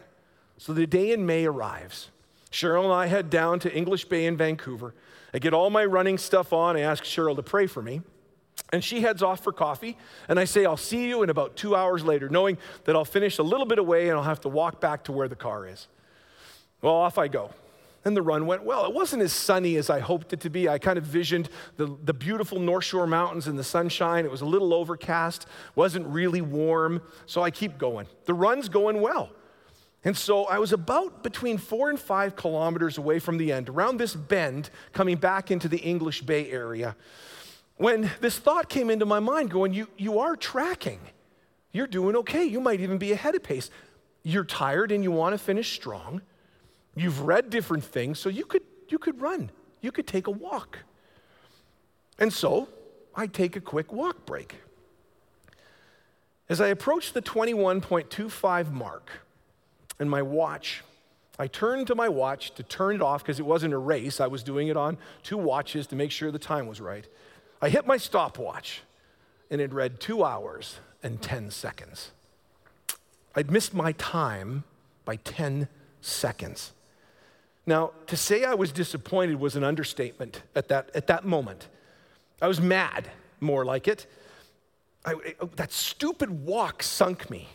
So 0.58 0.72
the 0.72 0.86
day 0.86 1.12
in 1.12 1.26
May 1.26 1.46
arrives. 1.46 2.10
Cheryl 2.50 2.84
and 2.84 2.92
I 2.92 3.06
head 3.06 3.30
down 3.30 3.60
to 3.60 3.74
English 3.74 4.06
Bay 4.06 4.26
in 4.26 4.36
Vancouver. 4.36 4.94
I 5.34 5.38
get 5.38 5.52
all 5.52 5.70
my 5.70 5.84
running 5.84 6.18
stuff 6.18 6.52
on. 6.52 6.76
I 6.76 6.80
ask 6.80 7.04
Cheryl 7.04 7.36
to 7.36 7.42
pray 7.42 7.66
for 7.66 7.82
me. 7.82 8.02
And 8.72 8.82
she 8.82 9.00
heads 9.00 9.22
off 9.22 9.42
for 9.42 9.52
coffee. 9.52 9.96
And 10.28 10.38
I 10.38 10.44
say, 10.44 10.64
I'll 10.64 10.76
see 10.76 11.08
you 11.08 11.22
in 11.22 11.30
about 11.30 11.56
two 11.56 11.74
hours 11.74 12.04
later, 12.04 12.28
knowing 12.28 12.58
that 12.84 12.96
I'll 12.96 13.04
finish 13.04 13.38
a 13.38 13.42
little 13.42 13.66
bit 13.66 13.78
away 13.78 14.08
and 14.08 14.16
I'll 14.16 14.24
have 14.24 14.40
to 14.42 14.48
walk 14.48 14.80
back 14.80 15.04
to 15.04 15.12
where 15.12 15.28
the 15.28 15.36
car 15.36 15.66
is. 15.66 15.88
Well, 16.80 16.94
off 16.94 17.18
I 17.18 17.28
go 17.28 17.50
and 18.04 18.16
the 18.16 18.22
run 18.22 18.46
went 18.46 18.64
well. 18.64 18.84
It 18.84 18.94
wasn't 18.94 19.22
as 19.22 19.32
sunny 19.32 19.76
as 19.76 19.90
I 19.90 20.00
hoped 20.00 20.32
it 20.32 20.40
to 20.40 20.50
be. 20.50 20.68
I 20.68 20.78
kind 20.78 20.98
of 20.98 21.04
visioned 21.04 21.48
the, 21.76 21.96
the 22.04 22.14
beautiful 22.14 22.58
North 22.58 22.84
Shore 22.84 23.06
Mountains 23.06 23.48
in 23.48 23.56
the 23.56 23.64
sunshine. 23.64 24.24
It 24.24 24.30
was 24.30 24.40
a 24.40 24.46
little 24.46 24.72
overcast, 24.72 25.46
wasn't 25.74 26.06
really 26.06 26.40
warm, 26.40 27.02
so 27.26 27.42
I 27.42 27.50
keep 27.50 27.78
going. 27.78 28.06
The 28.24 28.34
run's 28.34 28.68
going 28.68 29.00
well. 29.00 29.30
And 30.04 30.16
so 30.16 30.44
I 30.44 30.58
was 30.58 30.72
about 30.72 31.22
between 31.22 31.58
four 31.58 31.90
and 31.90 31.98
five 31.98 32.36
kilometers 32.36 32.98
away 32.98 33.18
from 33.18 33.36
the 33.36 33.52
end, 33.52 33.68
around 33.68 33.98
this 33.98 34.14
bend, 34.14 34.70
coming 34.92 35.16
back 35.16 35.50
into 35.50 35.68
the 35.68 35.78
English 35.78 36.22
Bay 36.22 36.50
area, 36.50 36.96
when 37.76 38.10
this 38.20 38.38
thought 38.38 38.68
came 38.68 38.90
into 38.90 39.06
my 39.06 39.20
mind 39.20 39.50
going, 39.50 39.72
You, 39.72 39.88
you 39.96 40.20
are 40.20 40.36
tracking. 40.36 41.00
You're 41.72 41.86
doing 41.86 42.16
okay. 42.16 42.44
You 42.44 42.60
might 42.60 42.80
even 42.80 42.98
be 42.98 43.12
ahead 43.12 43.34
of 43.34 43.42
pace. 43.42 43.70
You're 44.22 44.44
tired 44.44 44.92
and 44.92 45.02
you 45.02 45.10
want 45.10 45.34
to 45.34 45.38
finish 45.38 45.74
strong. 45.74 46.22
You've 46.98 47.20
read 47.20 47.50
different 47.50 47.84
things, 47.84 48.18
so 48.18 48.28
you 48.28 48.44
could, 48.44 48.62
you 48.88 48.98
could 48.98 49.20
run. 49.20 49.50
You 49.80 49.92
could 49.92 50.06
take 50.06 50.26
a 50.26 50.32
walk. 50.32 50.80
And 52.18 52.32
so 52.32 52.68
I 53.14 53.26
take 53.26 53.56
a 53.56 53.60
quick 53.60 53.92
walk 53.92 54.26
break. 54.26 54.56
As 56.48 56.60
I 56.60 56.68
approach 56.68 57.12
the 57.12 57.22
21.25 57.22 58.72
mark 58.72 59.10
and 59.98 60.10
my 60.10 60.22
watch, 60.22 60.82
I 61.38 61.46
turned 61.46 61.86
to 61.86 61.94
my 61.94 62.08
watch 62.08 62.52
to 62.54 62.62
turn 62.62 62.96
it 62.96 63.02
off 63.02 63.22
because 63.22 63.38
it 63.38 63.46
wasn't 63.46 63.74
a 63.74 63.78
race. 63.78 64.20
I 64.20 64.26
was 64.26 64.42
doing 64.42 64.68
it 64.68 64.76
on 64.76 64.98
two 65.22 65.36
watches 65.36 65.86
to 65.88 65.96
make 65.96 66.10
sure 66.10 66.32
the 66.32 66.38
time 66.38 66.66
was 66.66 66.80
right. 66.80 67.06
I 67.62 67.68
hit 67.68 67.86
my 67.86 67.96
stopwatch 67.96 68.82
and 69.50 69.60
it 69.60 69.72
read 69.72 70.00
two 70.00 70.24
hours 70.24 70.80
and 71.02 71.22
10 71.22 71.50
seconds. 71.50 72.10
I'd 73.36 73.50
missed 73.50 73.72
my 73.72 73.92
time 73.92 74.64
by 75.04 75.16
10 75.16 75.68
seconds. 76.00 76.72
Now, 77.68 77.90
to 78.06 78.16
say 78.16 78.44
I 78.44 78.54
was 78.54 78.72
disappointed 78.72 79.38
was 79.38 79.54
an 79.54 79.62
understatement 79.62 80.40
at 80.56 80.68
that, 80.68 80.90
at 80.94 81.06
that 81.08 81.26
moment. 81.26 81.68
I 82.40 82.48
was 82.48 82.62
mad. 82.62 83.10
more 83.40 83.62
like 83.62 83.86
it. 83.86 84.06
I, 85.04 85.14
oh, 85.38 85.50
that 85.56 85.70
stupid 85.70 86.46
walk 86.46 86.82
sunk 86.82 87.28
me. 87.28 87.46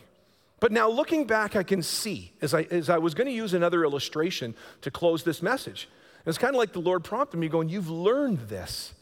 But 0.60 0.70
now 0.70 0.88
looking 0.88 1.26
back, 1.26 1.56
I 1.56 1.64
can 1.64 1.82
see, 1.82 2.32
as 2.40 2.54
I, 2.54 2.62
as 2.70 2.88
I 2.88 2.98
was 2.98 3.12
going 3.12 3.26
to 3.26 3.32
use 3.32 3.54
another 3.54 3.82
illustration 3.82 4.54
to 4.82 4.90
close 4.92 5.24
this 5.24 5.42
message, 5.42 5.88
it's 6.24 6.38
kind 6.38 6.54
of 6.54 6.60
like 6.60 6.72
the 6.72 6.78
Lord 6.80 7.02
prompted 7.02 7.38
me, 7.38 7.48
going, 7.48 7.68
You've 7.68 7.90
learned 7.90 8.38
this. 8.48 8.94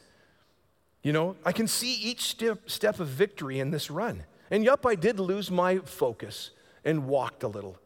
You 1.02 1.12
know, 1.12 1.36
I 1.44 1.52
can 1.52 1.68
see 1.68 1.92
each 1.92 2.22
step, 2.22 2.70
step 2.70 3.00
of 3.00 3.08
victory 3.08 3.60
in 3.60 3.70
this 3.70 3.90
run. 3.90 4.24
And 4.50 4.64
yup, 4.64 4.86
I 4.86 4.94
did 4.94 5.20
lose 5.20 5.50
my 5.50 5.76
focus 5.80 6.52
and 6.86 7.06
walked 7.06 7.42
a 7.42 7.48
little. 7.48 7.76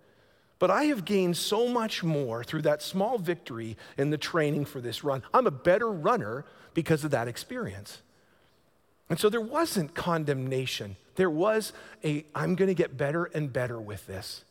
But 0.59 0.71
I 0.71 0.85
have 0.85 1.05
gained 1.05 1.37
so 1.37 1.69
much 1.69 2.03
more 2.03 2.43
through 2.43 2.63
that 2.63 2.81
small 2.81 3.19
victory 3.19 3.77
in 3.99 4.11
the 4.11 4.19
training 4.19 4.65
for 4.65 4.81
this 4.81 5.05
run. 5.05 5.23
I'm 5.35 5.47
a 5.47 5.51
better 5.51 5.91
runner 5.91 6.45
because 6.73 7.05
of 7.05 7.11
that 7.11 7.29
experience. 7.29 8.01
And 9.11 9.19
so 9.19 9.29
there 9.29 9.41
wasn't 9.41 9.95
condemnation. 9.95 10.97
There 11.17 11.31
was 11.31 11.73
a, 12.03 12.25
I'm 12.35 12.55
going 12.55 12.69
to 12.69 12.75
get 12.75 12.97
better 12.97 13.27
and 13.27 13.53
better 13.53 13.81
with 13.81 14.07
this. 14.07 14.45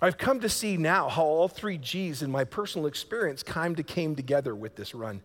I've 0.00 0.16
come 0.16 0.40
to 0.40 0.48
see 0.48 0.76
now 0.76 1.08
how 1.08 1.24
all 1.24 1.48
three 1.48 1.76
G's 1.76 2.22
in 2.22 2.30
my 2.30 2.44
personal 2.44 2.86
experience 2.86 3.42
kind 3.42 3.78
of 3.78 3.86
came 3.86 4.14
together 4.14 4.54
with 4.54 4.76
this 4.76 4.94
run. 4.94 5.22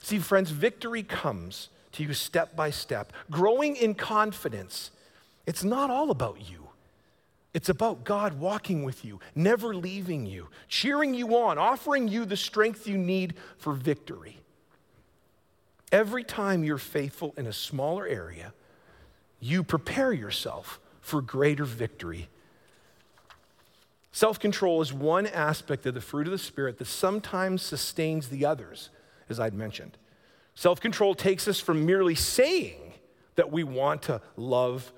See, 0.00 0.18
friends, 0.18 0.50
victory 0.50 1.02
comes 1.02 1.70
to 1.92 2.02
you 2.02 2.12
step 2.12 2.54
by 2.54 2.68
step. 2.68 3.12
Growing 3.30 3.74
in 3.76 3.94
confidence, 3.94 4.90
it's 5.46 5.64
not 5.64 5.90
all 5.90 6.10
about 6.10 6.50
you. 6.50 6.65
It's 7.56 7.70
about 7.70 8.04
God 8.04 8.38
walking 8.38 8.84
with 8.84 9.02
you, 9.02 9.18
never 9.34 9.74
leaving 9.74 10.26
you, 10.26 10.48
cheering 10.68 11.14
you 11.14 11.38
on, 11.38 11.56
offering 11.56 12.06
you 12.06 12.26
the 12.26 12.36
strength 12.36 12.86
you 12.86 12.98
need 12.98 13.32
for 13.56 13.72
victory. 13.72 14.36
Every 15.90 16.22
time 16.22 16.64
you're 16.64 16.76
faithful 16.76 17.32
in 17.38 17.46
a 17.46 17.54
smaller 17.54 18.06
area, 18.06 18.52
you 19.40 19.62
prepare 19.62 20.12
yourself 20.12 20.78
for 21.00 21.22
greater 21.22 21.64
victory. 21.64 22.28
Self 24.12 24.38
control 24.38 24.82
is 24.82 24.92
one 24.92 25.26
aspect 25.26 25.86
of 25.86 25.94
the 25.94 26.02
fruit 26.02 26.26
of 26.26 26.32
the 26.32 26.38
Spirit 26.38 26.76
that 26.76 26.84
sometimes 26.84 27.62
sustains 27.62 28.28
the 28.28 28.44
others, 28.44 28.90
as 29.30 29.40
I'd 29.40 29.54
mentioned. 29.54 29.96
Self 30.54 30.78
control 30.78 31.14
takes 31.14 31.48
us 31.48 31.58
from 31.58 31.86
merely 31.86 32.16
saying 32.16 32.92
that 33.36 33.50
we 33.50 33.64
want 33.64 34.02
to 34.02 34.20
love 34.36 34.92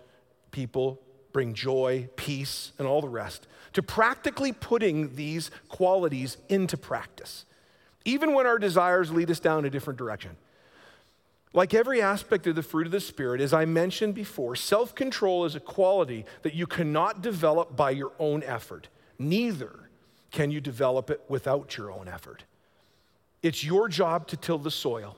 people, 0.51 0.99
bring 1.33 1.55
joy, 1.55 2.09
peace, 2.17 2.73
and 2.79 2.87
all 2.87 3.01
the 3.01 3.09
rest, 3.09 3.47
to 3.73 3.83
practically 3.83 4.53
putting 4.53 5.15
these 5.15 5.51
qualities 5.69 6.37
into 6.49 6.77
practice, 6.77 7.45
even 8.05 8.35
when 8.35 8.47
our 8.47 8.59
desires 8.59 9.11
lead 9.11 9.31
us 9.31 9.41
down 9.41 9.65
a 9.65 9.71
different 9.71 9.99
direction. 9.99 10.37
Like 11.53 11.75
every 11.75 12.03
aspect 12.03 12.47
of 12.47 12.57
the 12.57 12.63
fruit 12.63 12.87
of 12.87 12.93
the 12.93 13.01
Spirit, 13.01 13.41
as 13.41 13.53
I 13.55 13.65
mentioned 13.65 14.15
before, 14.15 14.55
self 14.55 14.95
control 14.95 15.45
is 15.45 15.55
a 15.55 15.61
quality 15.61 16.25
that 16.43 16.55
you 16.55 16.67
cannot 16.67 17.23
develop 17.23 17.77
by 17.77 17.91
your 17.91 18.13
own 18.19 18.43
effort. 18.43 18.89
Neither 19.19 19.89
can 20.31 20.51
you 20.51 20.61
develop 20.61 21.11
it 21.11 21.23
without 21.29 21.77
your 21.77 21.91
own 21.91 22.07
effort. 22.07 22.45
It's 23.43 23.65
your 23.65 23.89
job 23.89 24.27
to 24.29 24.37
till 24.37 24.59
the 24.59 24.71
soil, 24.71 25.17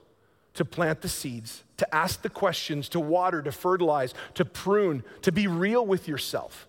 to 0.54 0.64
plant 0.64 1.00
the 1.00 1.08
seeds, 1.08 1.62
to 1.76 1.94
ask 1.94 2.22
the 2.22 2.28
questions, 2.28 2.88
to 2.90 3.00
water, 3.00 3.42
to 3.42 3.52
fertilize, 3.52 4.14
to 4.34 4.44
prune, 4.44 5.04
to 5.22 5.32
be 5.32 5.46
real 5.46 5.86
with 5.86 6.08
yourself. 6.08 6.68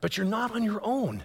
But 0.00 0.16
you're 0.16 0.26
not 0.26 0.54
on 0.54 0.62
your 0.62 0.80
own. 0.82 1.24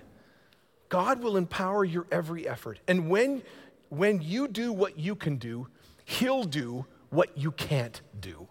God 0.89 1.21
will 1.21 1.37
empower 1.37 1.85
your 1.85 2.05
every 2.11 2.47
effort. 2.47 2.79
And 2.87 3.09
when, 3.09 3.43
when 3.89 4.21
you 4.21 4.47
do 4.47 4.73
what 4.73 4.97
you 4.97 5.15
can 5.15 5.37
do, 5.37 5.67
He'll 6.03 6.43
do 6.43 6.85
what 7.09 7.37
you 7.37 7.51
can't 7.51 8.01
do. 8.19 8.47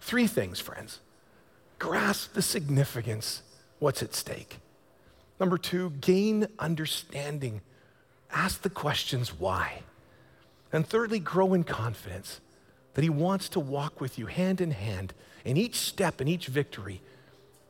Three 0.00 0.26
things, 0.26 0.60
friends. 0.60 1.00
Grasp 1.78 2.34
the 2.34 2.42
significance, 2.42 3.42
what's 3.78 4.02
at 4.02 4.14
stake. 4.14 4.58
Number 5.40 5.58
two, 5.58 5.90
gain 6.00 6.46
understanding. 6.58 7.62
Ask 8.30 8.62
the 8.62 8.70
questions 8.70 9.38
why. 9.38 9.82
And 10.74 10.84
thirdly, 10.84 11.20
grow 11.20 11.54
in 11.54 11.62
confidence 11.62 12.40
that 12.94 13.04
He 13.04 13.08
wants 13.08 13.48
to 13.50 13.60
walk 13.60 14.00
with 14.00 14.18
you 14.18 14.26
hand 14.26 14.60
in 14.60 14.72
hand, 14.72 15.14
and 15.44 15.56
each 15.56 15.76
step 15.76 16.20
and 16.20 16.28
each 16.28 16.48
victory 16.48 17.00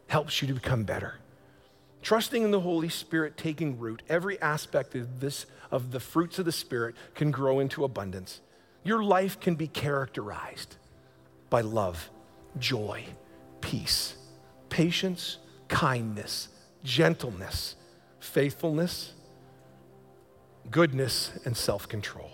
helps 0.07 0.41
you 0.41 0.49
to 0.49 0.55
become 0.55 0.85
better. 0.85 1.17
Trusting 2.01 2.43
in 2.43 2.51
the 2.51 2.61
Holy 2.61 2.89
Spirit 2.89 3.37
taking 3.37 3.79
root, 3.79 4.03
every 4.09 4.41
aspect 4.41 4.95
of 4.95 5.21
this 5.21 5.45
of 5.71 5.91
the 5.91 6.01
fruits 6.01 6.39
of 6.39 6.47
the 6.47 6.53
Spirit 6.53 6.95
can 7.15 7.31
grow 7.31 7.61
into 7.61 7.85
abundance. 7.85 8.41
Your 8.85 9.05
life 9.05 9.39
can 9.39 9.55
be 9.55 9.69
characterized 9.69 10.77
by 11.51 11.61
love, 11.61 12.09
joy, 12.59 13.05
peace, 13.61 14.17
patience, 14.71 15.37
kindness, 15.69 16.49
gentleness, 16.83 17.77
faithfulness, 18.19 19.13
goodness, 20.71 21.33
and 21.45 21.55
self 21.55 21.87
control. 21.87 22.31